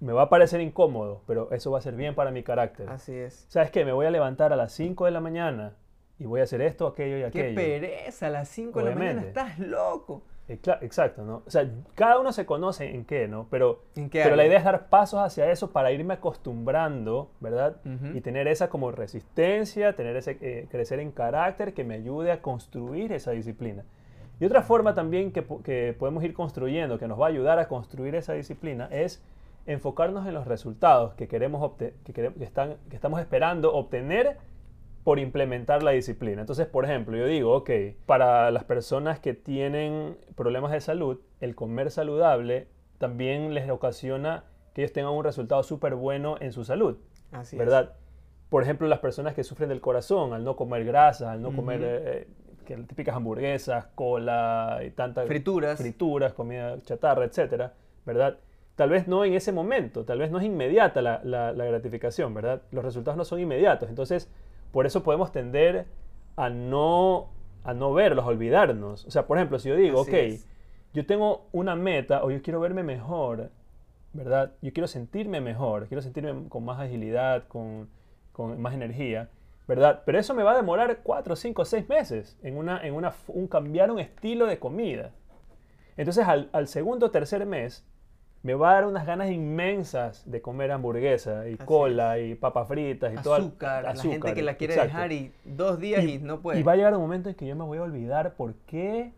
me 0.00 0.12
va 0.12 0.22
a 0.22 0.28
parecer 0.28 0.60
incómodo, 0.60 1.22
pero 1.26 1.50
eso 1.52 1.70
va 1.70 1.78
a 1.78 1.82
ser 1.82 1.94
bien 1.94 2.14
para 2.14 2.30
mi 2.30 2.42
carácter. 2.42 2.88
Así 2.88 3.14
es. 3.14 3.46
¿Sabes 3.48 3.70
qué? 3.70 3.84
Me 3.84 3.92
voy 3.92 4.06
a 4.06 4.10
levantar 4.10 4.52
a 4.52 4.56
las 4.56 4.72
5 4.72 5.04
de 5.06 5.10
la 5.10 5.20
mañana 5.20 5.74
y 6.18 6.24
voy 6.24 6.40
a 6.40 6.44
hacer 6.44 6.60
esto, 6.60 6.86
aquello 6.86 7.18
y 7.18 7.22
aquello. 7.22 7.48
¡Qué 7.48 7.78
pereza! 7.80 8.26
A 8.26 8.30
las 8.30 8.48
5 8.48 8.78
de 8.78 8.84
la 8.90 8.96
mañana 8.96 9.22
estás 9.22 9.58
loco. 9.58 10.22
Exacto, 10.48 11.24
¿no? 11.24 11.42
O 11.44 11.50
sea, 11.50 11.68
cada 11.96 12.20
uno 12.20 12.32
se 12.32 12.46
conoce 12.46 12.94
en 12.94 13.04
qué, 13.04 13.26
¿no? 13.26 13.48
Pero, 13.50 13.82
pero 14.12 14.36
la 14.36 14.46
idea 14.46 14.58
es 14.58 14.64
dar 14.64 14.88
pasos 14.88 15.18
hacia 15.18 15.50
eso 15.50 15.72
para 15.72 15.90
irme 15.90 16.14
acostumbrando, 16.14 17.32
¿verdad? 17.40 17.80
Y 18.14 18.20
tener 18.20 18.46
esa 18.46 18.68
como 18.68 18.92
resistencia, 18.92 19.96
tener 19.96 20.14
ese 20.14 20.38
eh, 20.40 20.68
crecer 20.70 21.00
en 21.00 21.10
carácter 21.10 21.74
que 21.74 21.82
me 21.82 21.94
ayude 21.94 22.30
a 22.30 22.42
construir 22.42 23.12
esa 23.12 23.32
disciplina. 23.32 23.84
Y 24.38 24.44
otra 24.44 24.62
forma 24.62 24.94
también 24.94 25.32
que, 25.32 25.44
que 25.64 25.96
podemos 25.98 26.22
ir 26.22 26.32
construyendo, 26.32 26.98
que 26.98 27.08
nos 27.08 27.20
va 27.20 27.26
a 27.26 27.28
ayudar 27.30 27.58
a 27.58 27.66
construir 27.66 28.14
esa 28.14 28.34
disciplina, 28.34 28.88
es 28.92 29.24
enfocarnos 29.66 30.26
en 30.26 30.34
los 30.34 30.46
resultados 30.46 31.14
que, 31.14 31.28
queremos 31.28 31.72
que, 31.76 31.94
que, 32.04 32.32
están, 32.40 32.76
que 32.88 32.96
estamos 32.96 33.20
esperando 33.20 33.74
obtener 33.74 34.38
por 35.06 35.18
implementar 35.20 35.82
la 35.82 35.92
disciplina. 35.92 36.40
Entonces, 36.40 36.66
por 36.66 36.84
ejemplo, 36.84 37.16
yo 37.16 37.26
digo, 37.26 37.54
ok, 37.54 37.70
para 38.06 38.50
las 38.50 38.64
personas 38.64 39.20
que 39.20 39.34
tienen 39.34 40.18
problemas 40.34 40.72
de 40.72 40.80
salud, 40.80 41.20
el 41.40 41.54
comer 41.54 41.90
saludable 41.90 42.66
también 42.98 43.54
les 43.54 43.70
ocasiona 43.70 44.44
que 44.74 44.82
ellos 44.82 44.92
tengan 44.92 45.12
un 45.12 45.22
resultado 45.22 45.62
súper 45.62 45.94
bueno 45.94 46.36
en 46.40 46.52
su 46.52 46.64
salud. 46.64 46.98
Así 47.30 47.56
¿Verdad? 47.56 47.94
Por 48.48 48.62
ejemplo, 48.62 48.86
las 48.88 48.98
personas 48.98 49.34
que 49.34 49.44
sufren 49.44 49.68
del 49.68 49.80
corazón, 49.80 50.32
al 50.32 50.44
no 50.44 50.56
comer 50.56 50.84
grasas, 50.84 51.28
al 51.28 51.42
no 51.42 51.54
comer 51.54 51.80
eh, 51.84 52.28
típicas 52.88 53.14
hamburguesas, 53.14 53.86
cola 53.94 54.80
y 54.84 54.90
tantas 54.90 55.26
frituras, 55.26 55.78
frituras, 55.78 56.32
comida 56.32 56.80
chatarra, 56.82 57.24
etcétera, 57.24 57.74
¿verdad? 58.04 58.38
Tal 58.76 58.90
vez 58.90 59.08
no 59.08 59.24
en 59.24 59.32
ese 59.32 59.52
momento, 59.52 60.04
tal 60.04 60.18
vez 60.18 60.30
no 60.30 60.38
es 60.38 60.44
inmediata 60.44 61.00
la, 61.02 61.52
gratificación, 61.52 62.34
¿verdad? 62.34 62.62
Los 62.70 62.84
resultados 62.84 63.16
no 63.16 63.24
son 63.24 63.40
inmediatos. 63.40 63.88
Entonces, 63.88 64.30
por 64.70 64.86
eso 64.86 65.02
podemos 65.02 65.32
tender 65.32 65.86
a 66.36 66.50
no, 66.50 67.30
a 67.64 67.72
no 67.72 67.94
verlos, 67.94 68.24
a 68.26 68.28
olvidarnos. 68.28 69.06
O 69.06 69.10
sea, 69.10 69.26
por 69.26 69.38
ejemplo, 69.38 69.58
si 69.58 69.70
yo 69.70 69.76
digo, 69.76 70.02
ok, 70.02 70.14
yo 70.92 71.06
tengo 71.06 71.48
una 71.52 71.74
meta 71.74 72.22
o 72.22 72.30
yo 72.30 72.42
quiero 72.42 72.60
verme 72.60 72.82
mejor, 72.82 73.50
¿verdad? 74.12 74.52
Yo 74.60 74.72
quiero 74.74 74.86
sentirme 74.86 75.40
mejor, 75.40 75.88
quiero 75.88 76.02
sentirme 76.02 76.48
con 76.50 76.64
más 76.64 76.78
agilidad, 76.78 77.48
con, 77.48 77.88
más 78.58 78.74
energía, 78.74 79.30
¿verdad? 79.66 80.02
Pero 80.04 80.18
eso 80.18 80.34
me 80.34 80.42
va 80.42 80.52
a 80.52 80.56
demorar 80.56 81.00
cuatro, 81.02 81.34
cinco, 81.34 81.64
seis 81.64 81.88
meses 81.88 82.38
en, 82.42 82.58
una, 82.58 82.86
en 82.86 82.92
una, 82.92 83.14
un 83.28 83.48
cambiar 83.48 83.90
un 83.90 84.00
estilo 84.00 84.44
de 84.44 84.58
comida. 84.58 85.12
Entonces, 85.96 86.28
al, 86.28 86.50
al 86.52 86.68
segundo 86.68 87.06
o 87.06 87.10
tercer 87.10 87.46
mes, 87.46 87.86
me 88.46 88.54
va 88.54 88.70
a 88.70 88.74
dar 88.74 88.86
unas 88.86 89.04
ganas 89.04 89.28
inmensas 89.28 90.22
de 90.24 90.40
comer 90.40 90.70
hamburguesa 90.70 91.48
y 91.48 91.56
cola 91.56 92.20
y 92.20 92.36
papas 92.36 92.68
fritas 92.68 93.12
y 93.12 93.16
todo. 93.16 93.34
Azúcar, 93.34 93.82
la 93.82 93.96
gente 93.96 94.34
que 94.34 94.42
la 94.42 94.54
quiere 94.54 94.76
dejar 94.76 95.10
y 95.10 95.32
dos 95.44 95.80
días 95.80 96.04
y, 96.04 96.18
no 96.18 96.38
puede. 96.38 96.60
Y 96.60 96.62
va 96.62 96.72
a 96.72 96.76
llegar 96.76 96.94
un 96.94 97.00
momento 97.00 97.28
en 97.28 97.34
que 97.34 97.44
yo 97.44 97.56
me 97.56 97.64
voy 97.64 97.78
a 97.78 97.82
olvidar 97.82 98.34
por 98.34 98.54
qué 98.68 99.12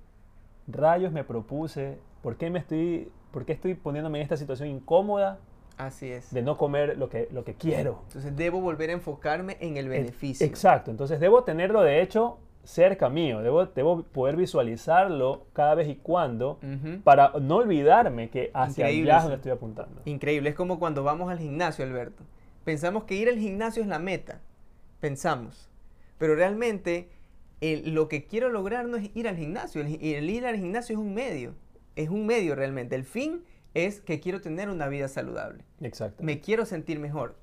rayos 0.66 1.12
me 1.12 1.24
propuse, 1.24 1.98
por 2.22 2.38
qué 2.38 2.48
me 2.48 2.58
estoy, 2.58 3.12
por 3.30 3.44
qué 3.44 3.52
estoy 3.52 3.74
poniéndome 3.74 4.16
en 4.16 4.22
esta 4.22 4.38
situación 4.38 4.70
incómoda. 4.70 5.38
Así 5.76 6.10
es. 6.10 6.32
De 6.32 6.40
no 6.40 6.56
comer 6.56 6.96
lo 6.96 7.10
que, 7.10 7.28
lo 7.30 7.44
que 7.44 7.52
quiero. 7.52 8.00
Entonces 8.06 8.34
debo 8.34 8.62
volver 8.62 8.88
a 8.88 8.94
enfocarme 8.94 9.58
en 9.60 9.76
el 9.76 9.90
beneficio. 9.90 10.46
Exacto. 10.46 10.90
Entonces 10.90 11.20
debo 11.20 11.44
tenerlo 11.44 11.82
de 11.82 12.00
hecho 12.00 12.38
cerca 12.64 13.08
mío, 13.08 13.40
debo, 13.42 13.64
debo 13.66 14.02
poder 14.02 14.36
visualizarlo 14.36 15.46
cada 15.52 15.74
vez 15.74 15.88
y 15.88 15.96
cuando 15.96 16.58
para 17.04 17.32
no 17.40 17.56
olvidarme 17.56 18.28
que 18.30 18.50
hacia 18.54 18.86
Increíble 18.86 19.10
allá 19.10 19.18
es 19.18 19.22
donde 19.24 19.36
estoy 19.36 19.52
apuntando. 19.52 20.02
Increíble, 20.04 20.50
es 20.50 20.54
como 20.54 20.78
cuando 20.78 21.02
vamos 21.02 21.30
al 21.30 21.38
gimnasio, 21.38 21.84
Alberto. 21.84 22.22
Pensamos 22.64 23.04
que 23.04 23.14
ir 23.14 23.28
al 23.28 23.38
gimnasio 23.38 23.82
es 23.82 23.88
la 23.88 23.98
meta, 23.98 24.40
pensamos. 25.00 25.68
Pero 26.18 26.34
realmente 26.34 27.08
el- 27.60 27.94
lo 27.94 28.08
que 28.08 28.26
quiero 28.26 28.50
lograr 28.50 28.86
no 28.86 28.96
es 28.96 29.10
ir 29.14 29.28
al 29.28 29.36
gimnasio, 29.36 29.80
el, 29.80 29.98
el 30.02 30.28
ir 30.30 30.46
al 30.46 30.56
gimnasio 30.56 30.94
es 30.94 31.00
un 31.00 31.14
medio, 31.14 31.54
es 31.96 32.08
un 32.10 32.26
medio 32.26 32.54
realmente. 32.54 32.94
El 32.96 33.04
fin 33.04 33.42
es 33.74 34.00
que 34.00 34.20
quiero 34.20 34.40
tener 34.40 34.68
una 34.68 34.88
vida 34.88 35.08
saludable, 35.08 35.64
Exacto. 35.80 36.22
me 36.22 36.40
quiero 36.40 36.66
sentir 36.66 36.98
mejor. 36.98 37.36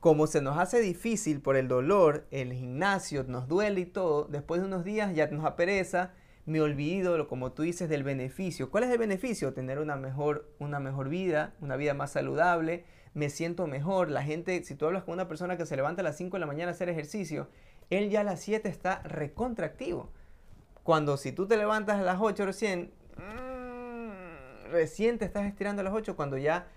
Como 0.00 0.28
se 0.28 0.40
nos 0.40 0.58
hace 0.58 0.80
difícil 0.80 1.40
por 1.40 1.56
el 1.56 1.66
dolor, 1.66 2.26
el 2.30 2.52
gimnasio 2.52 3.24
nos 3.24 3.48
duele 3.48 3.80
y 3.80 3.86
todo, 3.86 4.26
después 4.26 4.60
de 4.60 4.68
unos 4.68 4.84
días 4.84 5.12
ya 5.14 5.26
nos 5.26 5.44
apereza, 5.44 6.12
me 6.46 6.60
olvido, 6.60 7.26
como 7.26 7.50
tú 7.50 7.62
dices, 7.62 7.88
del 7.88 8.04
beneficio. 8.04 8.70
¿Cuál 8.70 8.84
es 8.84 8.90
el 8.90 8.98
beneficio? 8.98 9.52
Tener 9.52 9.80
una 9.80 9.96
mejor, 9.96 10.48
una 10.60 10.78
mejor 10.78 11.08
vida, 11.08 11.52
una 11.60 11.76
vida 11.76 11.94
más 11.94 12.12
saludable, 12.12 12.84
me 13.12 13.28
siento 13.28 13.66
mejor. 13.66 14.08
La 14.08 14.22
gente, 14.22 14.62
si 14.62 14.76
tú 14.76 14.86
hablas 14.86 15.02
con 15.02 15.14
una 15.14 15.26
persona 15.26 15.56
que 15.56 15.66
se 15.66 15.74
levanta 15.74 16.00
a 16.02 16.04
las 16.04 16.16
5 16.16 16.36
de 16.36 16.40
la 16.40 16.46
mañana 16.46 16.70
a 16.70 16.74
hacer 16.74 16.88
ejercicio, 16.88 17.48
él 17.90 18.08
ya 18.08 18.20
a 18.20 18.24
las 18.24 18.40
7 18.40 18.68
está 18.68 19.02
recontractivo. 19.02 20.10
Cuando 20.84 21.16
si 21.16 21.32
tú 21.32 21.46
te 21.46 21.56
levantas 21.56 21.98
a 21.98 22.02
las 22.02 22.18
8 22.20 22.46
recién, 22.46 22.92
mm, 23.16 24.70
recién 24.70 25.18
te 25.18 25.24
estás 25.24 25.44
estirando 25.44 25.80
a 25.80 25.84
las 25.84 25.92
8 25.92 26.14
cuando 26.16 26.38
ya 26.38 26.68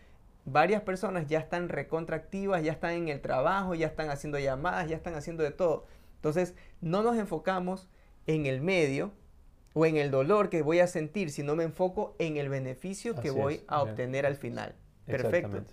varias 0.45 0.82
personas 0.82 1.27
ya 1.27 1.39
están 1.39 1.69
recontractivas, 1.69 2.63
ya 2.63 2.71
están 2.71 2.93
en 2.93 3.10
el 3.10 3.21
trabajo, 3.21 3.75
ya 3.75 3.88
están 3.88 4.10
haciendo 4.10 4.39
llamadas, 4.39 4.89
ya 4.89 4.95
están 4.95 5.15
haciendo 5.15 5.43
de 5.43 5.51
todo. 5.51 5.86
Entonces, 6.15 6.56
no 6.82 7.04
nos 7.04 7.17
enfocamos 7.17 7.89
en 8.27 8.45
el 8.45 8.62
medio 8.62 9.12
o 9.73 9.86
en 9.86 9.97
el 9.97 10.12
dolor 10.12 10.49
que 10.49 10.62
voy 10.62 10.80
a 10.80 10.88
sentir, 10.88 11.32
sino 11.32 11.56
me 11.56 11.63
enfoco 11.63 12.15
en 12.19 12.38
el 12.38 12.49
beneficio 12.49 13.15
que 13.15 13.32
voy 13.32 13.56
es, 13.56 13.63
a 13.67 13.77
bien. 13.84 13.89
obtener 13.89 14.25
al 14.25 14.36
final. 14.36 14.75
Perfecto. 15.06 15.63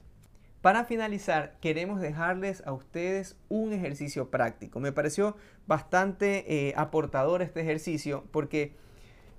Para 0.61 0.85
finalizar, 0.85 1.57
queremos 1.61 2.00
dejarles 2.00 2.66
a 2.66 2.72
ustedes 2.72 3.37
un 3.48 3.72
ejercicio 3.72 4.31
práctico. 4.31 4.81
Me 4.81 4.90
pareció 4.90 5.37
bastante 5.66 6.68
eh, 6.68 6.74
aportador 6.76 7.42
este 7.42 7.61
ejercicio 7.61 8.24
porque, 8.33 8.72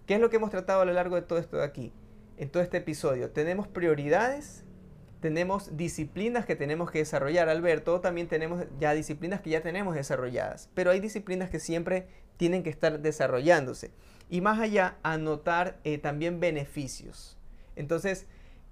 ¿qué 0.06 0.16
es 0.16 0.22
lo 0.22 0.30
que 0.30 0.38
hemos 0.38 0.50
tratado 0.50 0.82
a 0.82 0.86
lo 0.86 0.94
largo 0.94 1.16
de 1.16 1.22
todo 1.22 1.40
esto 1.40 1.58
de 1.58 1.66
aquí? 1.66 1.92
En 2.38 2.50
todo 2.50 2.64
este 2.64 2.78
episodio, 2.78 3.32
tenemos 3.32 3.68
prioridades, 3.68 4.64
tenemos 5.20 5.76
disciplinas 5.76 6.46
que 6.46 6.56
tenemos 6.56 6.92
que 6.92 7.00
desarrollar, 7.00 7.50
Alberto, 7.50 8.00
también 8.02 8.28
tenemos 8.28 8.66
ya 8.80 8.94
disciplinas 8.94 9.42
que 9.42 9.50
ya 9.50 9.62
tenemos 9.62 9.96
desarrolladas, 9.96 10.70
pero 10.74 10.92
hay 10.92 11.00
disciplinas 11.00 11.50
que 11.50 11.60
siempre 11.60 12.08
tienen 12.38 12.64
que 12.64 12.70
estar 12.70 13.00
desarrollándose. 13.00 13.92
Y 14.30 14.42
más 14.42 14.60
allá, 14.60 14.98
anotar 15.04 15.80
eh, 15.84 15.98
también 15.98 16.40
beneficios. 16.40 17.38
Entonces, 17.76 18.28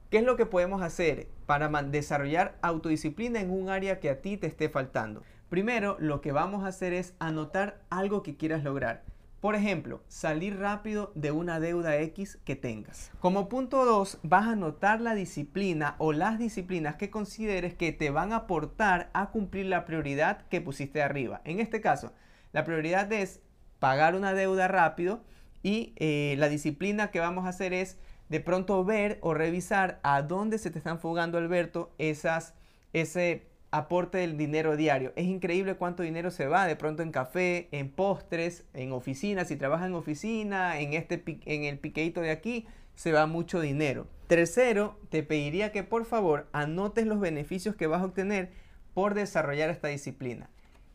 ¿Qué 0.10 0.20
es 0.20 0.24
lo 0.24 0.38
que 0.38 0.46
podemos 0.46 0.82
hacer 0.82 1.28
para 1.46 1.68
desarrollar 1.84 2.58
autodisciplina 2.62 3.42
en 3.42 3.52
un 3.52 3.68
área 3.68 4.00
que 4.00 4.10
a 4.10 4.22
ti 4.22 4.38
te 4.38 4.48
esté 4.48 4.70
faltando? 4.70 5.22
Primero, 5.50 5.98
lo 6.00 6.22
que 6.22 6.32
vamos 6.32 6.64
a 6.64 6.68
hacer 6.68 6.94
es 6.94 7.14
anotar 7.20 7.82
algo 7.90 8.24
que 8.24 8.38
quieras 8.38 8.64
lograr. 8.64 9.04
Por 9.40 9.54
ejemplo, 9.54 10.02
salir 10.08 10.58
rápido 10.58 11.12
de 11.14 11.32
una 11.32 11.60
deuda 11.60 11.98
X 11.98 12.40
que 12.44 12.56
tengas. 12.56 13.12
Como 13.20 13.50
punto 13.50 13.86
2, 13.86 14.20
vas 14.24 14.48
a 14.48 14.54
anotar 14.54 15.00
la 15.00 15.14
disciplina 15.14 15.96
o 16.00 16.12
las 16.12 16.40
disciplinas 16.40 16.96
que 16.96 17.12
consideres 17.12 17.76
que 17.76 17.92
te 17.92 18.10
van 18.10 18.34
a 18.34 18.38
aportar 18.38 19.12
a 19.14 19.30
cumplir 19.30 19.68
la 19.68 19.86
prioridad 19.86 20.48
que 20.48 20.60
pusiste 20.60 21.04
arriba. 21.04 21.42
En 21.46 21.60
este 21.60 21.82
caso, 21.82 22.14
la 22.52 22.64
prioridad 22.64 23.12
es 23.14 23.40
pagar 23.78 24.16
una 24.16 24.34
deuda 24.34 24.68
rápido 24.68 25.22
y 25.62 25.94
eh, 25.98 26.34
la 26.40 26.50
disciplina 26.50 27.12
que 27.12 27.20
vamos 27.20 27.46
a 27.46 27.50
hacer 27.50 27.74
es 27.74 28.00
de 28.30 28.40
pronto 28.40 28.84
ver 28.84 29.20
o 29.22 29.36
revisar 29.36 30.00
a 30.02 30.24
dónde 30.24 30.58
se 30.58 30.72
te 30.72 30.80
están 30.80 31.00
fugando, 31.00 31.38
Alberto, 31.38 31.94
esas, 32.00 32.56
ese 32.92 33.48
aporte 33.72 34.20
del 34.20 34.38
dinero 34.38 34.78
diario. 34.78 35.14
Es 35.16 35.26
increíble 35.26 35.76
cuánto 35.76 36.04
dinero 36.04 36.32
se 36.32 36.48
va 36.48 36.66
de 36.66 36.76
pronto 36.76 37.04
en 37.04 37.12
café, 37.12 37.68
en 37.72 37.90
postres, 37.90 38.66
en 38.74 38.92
oficina. 38.92 39.46
Si 39.46 39.56
trabajas 39.56 39.88
en 39.88 39.96
oficina, 39.96 40.80
en, 40.80 40.94
este, 40.94 41.24
en 41.46 41.64
el 41.64 41.78
piqueito 41.80 42.22
de 42.22 42.32
aquí, 42.32 42.66
se 42.96 43.12
va 43.12 43.28
mucho 43.28 43.60
dinero. 43.60 44.08
Tercero, 44.28 45.00
te 45.10 45.24
pediría 45.24 45.72
que 45.72 45.84
por 45.84 46.06
favor 46.06 46.48
anotes 46.52 47.06
los 47.06 47.20
beneficios 47.20 47.76
que 47.76 47.88
vas 47.88 48.02
a 48.02 48.06
obtener 48.06 48.52
por 48.94 49.14
desarrollar 49.14 49.70
esta 49.70 49.88
disciplina. 49.90 50.50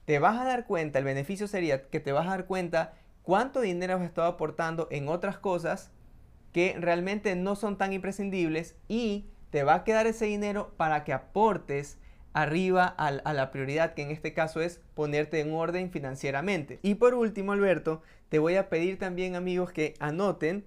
Te 0.04 0.18
vas 0.18 0.38
a 0.40 0.44
dar 0.44 0.66
cuenta, 0.66 0.98
el 0.98 1.04
beneficio 1.04 1.46
sería 1.46 1.88
que 1.88 2.00
te 2.00 2.12
vas 2.12 2.26
a 2.26 2.30
dar 2.30 2.46
cuenta 2.46 2.94
cuánto 3.22 3.60
dinero 3.60 3.94
has 3.94 4.02
estado 4.02 4.26
aportando 4.26 4.88
en 4.90 5.08
otras 5.08 5.38
cosas 5.38 5.92
que 6.52 6.74
realmente 6.78 7.34
no 7.36 7.54
son 7.54 7.78
tan 7.78 7.92
imprescindibles 7.92 8.74
y 8.88 9.26
te 9.50 9.62
va 9.62 9.74
a 9.74 9.84
quedar 9.84 10.06
ese 10.06 10.26
dinero 10.26 10.74
para 10.76 11.04
que 11.04 11.12
aportes 11.12 11.98
arriba 12.32 12.86
a, 12.86 13.32
la 13.32 13.50
prioridad 13.50 13.94
que 13.94 14.02
en 14.02 14.10
este 14.10 14.32
caso 14.32 14.60
es 14.60 14.80
ponerte 14.94 15.40
en 15.40 15.52
orden 15.52 15.90
financieramente. 15.90 16.78
Y 16.82 16.94
por 16.94 17.14
último, 17.14 17.52
Alberto, 17.52 18.02
te 18.28 18.38
voy 18.38 18.56
a 18.56 18.68
pedir 18.68 18.98
también 18.98 19.36
amigos 19.36 19.72
que 19.72 19.94
anoten 20.00 20.64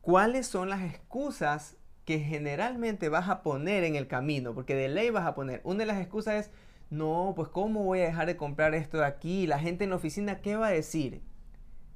cuáles 0.00 0.46
son 0.46 0.68
las 0.68 0.82
excusas 0.82 1.76
que 2.04 2.20
generalmente 2.20 3.08
vas 3.08 3.28
a 3.28 3.42
poner 3.42 3.82
en 3.84 3.96
el 3.96 4.06
camino, 4.06 4.54
porque 4.54 4.74
de 4.74 4.88
ley 4.88 5.10
vas 5.10 5.26
a 5.26 5.34
poner. 5.34 5.60
Una 5.64 5.80
de 5.80 5.86
las 5.86 6.00
excusas 6.00 6.46
es, 6.46 6.52
no, 6.90 7.32
pues 7.34 7.48
¿cómo 7.48 7.82
voy 7.82 8.00
a 8.00 8.06
dejar 8.06 8.26
de 8.26 8.36
comprar 8.36 8.74
esto 8.74 8.98
de 8.98 9.06
aquí? 9.06 9.46
La 9.46 9.58
gente 9.58 9.84
en 9.84 9.90
la 9.90 9.96
oficina, 9.96 10.40
¿qué 10.40 10.56
va 10.56 10.68
a 10.68 10.70
decir? 10.70 11.22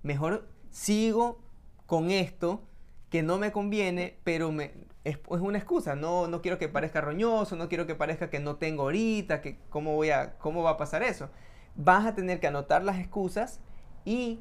Mejor 0.03 0.49
sigo 0.71 1.41
con 1.87 2.11
esto 2.11 2.67
que 3.09 3.23
no 3.23 3.39
me 3.39 3.53
conviene, 3.53 4.19
pero 4.25 4.51
me, 4.51 4.73
es, 5.05 5.17
es 5.17 5.41
una 5.41 5.59
excusa. 5.59 5.97
No, 5.97 6.27
no 6.29 6.43
quiero 6.43 6.59
que 6.59 6.69
parezca 6.69 7.01
roñoso, 7.01 7.57
no 7.57 7.69
quiero 7.69 7.87
que 7.87 7.95
parezca 7.95 8.31
que 8.31 8.41
no 8.41 8.57
tengo 8.57 8.85
ahorita, 8.85 9.41
que 9.41 9.59
cómo, 9.69 9.95
voy 9.95 10.11
a, 10.11 10.35
cómo 10.39 10.63
va 10.63 10.71
a 10.71 10.77
pasar 10.77 11.03
eso. 11.03 11.31
Vas 11.77 12.07
a 12.07 12.15
tener 12.15 12.41
que 12.41 12.47
anotar 12.47 12.83
las 12.83 12.99
excusas 12.99 13.61
y 14.05 14.41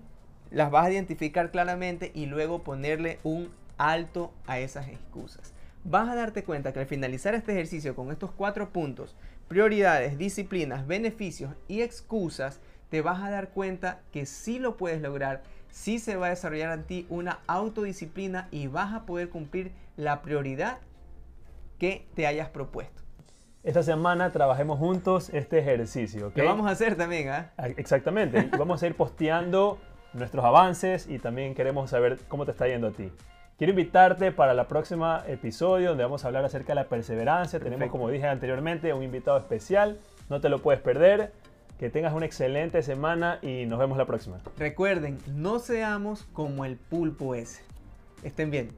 las 0.52 0.72
vas 0.72 0.88
a 0.88 0.91
identificar 0.91 1.52
claramente 1.52 2.12
y 2.13 2.26
luego 2.26 2.63
ponerle 2.63 3.19
un 3.24 3.52
alto 3.78 4.34
a 4.48 4.60
esas 4.60 4.88
excusas. 4.88 5.54
Vas 5.84 6.10
a 6.10 6.15
darte 6.15 6.43
cuenta 6.43 6.74
que 6.74 6.80
al 6.80 6.86
finalizar 6.86 7.34
este 7.36 7.54
ejercicio 7.54 7.95
con 7.95 8.12
estos 8.12 8.32
cuatro 8.32 8.72
puntos, 8.72 9.15
prioridades, 9.48 10.17
disciplinas, 10.17 10.86
beneficios 10.86 11.56
y 11.67 11.82
excusas, 11.82 12.60
te 12.89 13.02
vas 13.02 13.22
a 13.24 13.30
dar 13.30 13.50
cuenta 13.50 14.02
que 14.12 14.26
sí 14.26 14.60
lo 14.60 14.76
puedes 14.76 15.02
lograr, 15.02 15.43
sí 15.71 15.99
se 15.99 16.15
va 16.15 16.27
a 16.27 16.29
desarrollar 16.29 16.77
en 16.77 16.84
ti 16.84 17.05
una 17.10 17.39
autodisciplina 17.47 18.47
y 18.51 18.67
vas 18.67 18.93
a 18.93 19.05
poder 19.05 19.29
cumplir 19.29 19.71
la 19.97 20.21
prioridad 20.21 20.79
que 21.77 22.08
te 22.15 22.27
hayas 22.27 22.49
propuesto. 22.49 23.01
Esta 23.63 23.84
semana 23.84 24.32
trabajemos 24.32 24.79
juntos 24.79 25.29
este 25.34 25.60
ejercicio. 25.60 26.27
¿ok? 26.27 26.38
Lo 26.38 26.45
vamos 26.45 26.67
a 26.67 26.71
hacer 26.71 26.95
también, 26.95 27.29
¿ah? 27.29 27.51
Ah, 27.58 27.67
Exactamente. 27.67 28.49
Vamos 28.58 28.82
a 28.82 28.88
ir 28.88 28.95
posteando 28.95 29.79
nuestros 30.13 30.43
avances 30.45 31.08
y 31.08 31.19
también 31.19 31.53
queremos 31.53 31.89
saber 31.89 32.19
cómo 32.27 32.45
te 32.45 32.51
está 32.51 32.67
yendo 32.67 32.88
a 32.88 32.91
ti. 32.91 33.12
Quiero 33.58 33.71
invitarte 33.71 34.32
para 34.32 34.53
el 34.53 34.65
próximo 34.67 35.19
episodio 35.27 35.89
donde 35.89 36.05
vamos 36.05 36.23
a 36.23 36.27
hablar 36.27 36.45
acerca 36.45 36.69
de 36.69 36.75
la 36.75 36.86
perseverancia. 36.86 37.60
Tenemos, 37.60 37.89
como 37.89 38.10
dije 38.10 38.25
anteriormente, 38.25 38.93
un 38.93 39.03
invitado 39.03 39.38
especial. 39.38 39.99
No 40.29 40.39
te 40.39 40.47
lo 40.47 40.60
puedes 40.60 40.79
perder. 40.79 41.34
Que 41.80 41.89
tengas 41.89 42.13
una 42.13 42.26
excelente 42.26 42.84
semana 42.84 43.39
y 43.42 43.65
nos 43.65 43.80
vemos 43.80 43.98
la 43.98 44.06
próxima. 44.06 44.42
Recuerden, 44.58 45.18
no 45.28 45.60
seamos 45.60 46.28
como 46.34 46.65
el 46.65 46.76
pulpo 46.76 47.36
ese. 47.36 47.63
Estén 48.22 48.52
bien. 48.52 48.72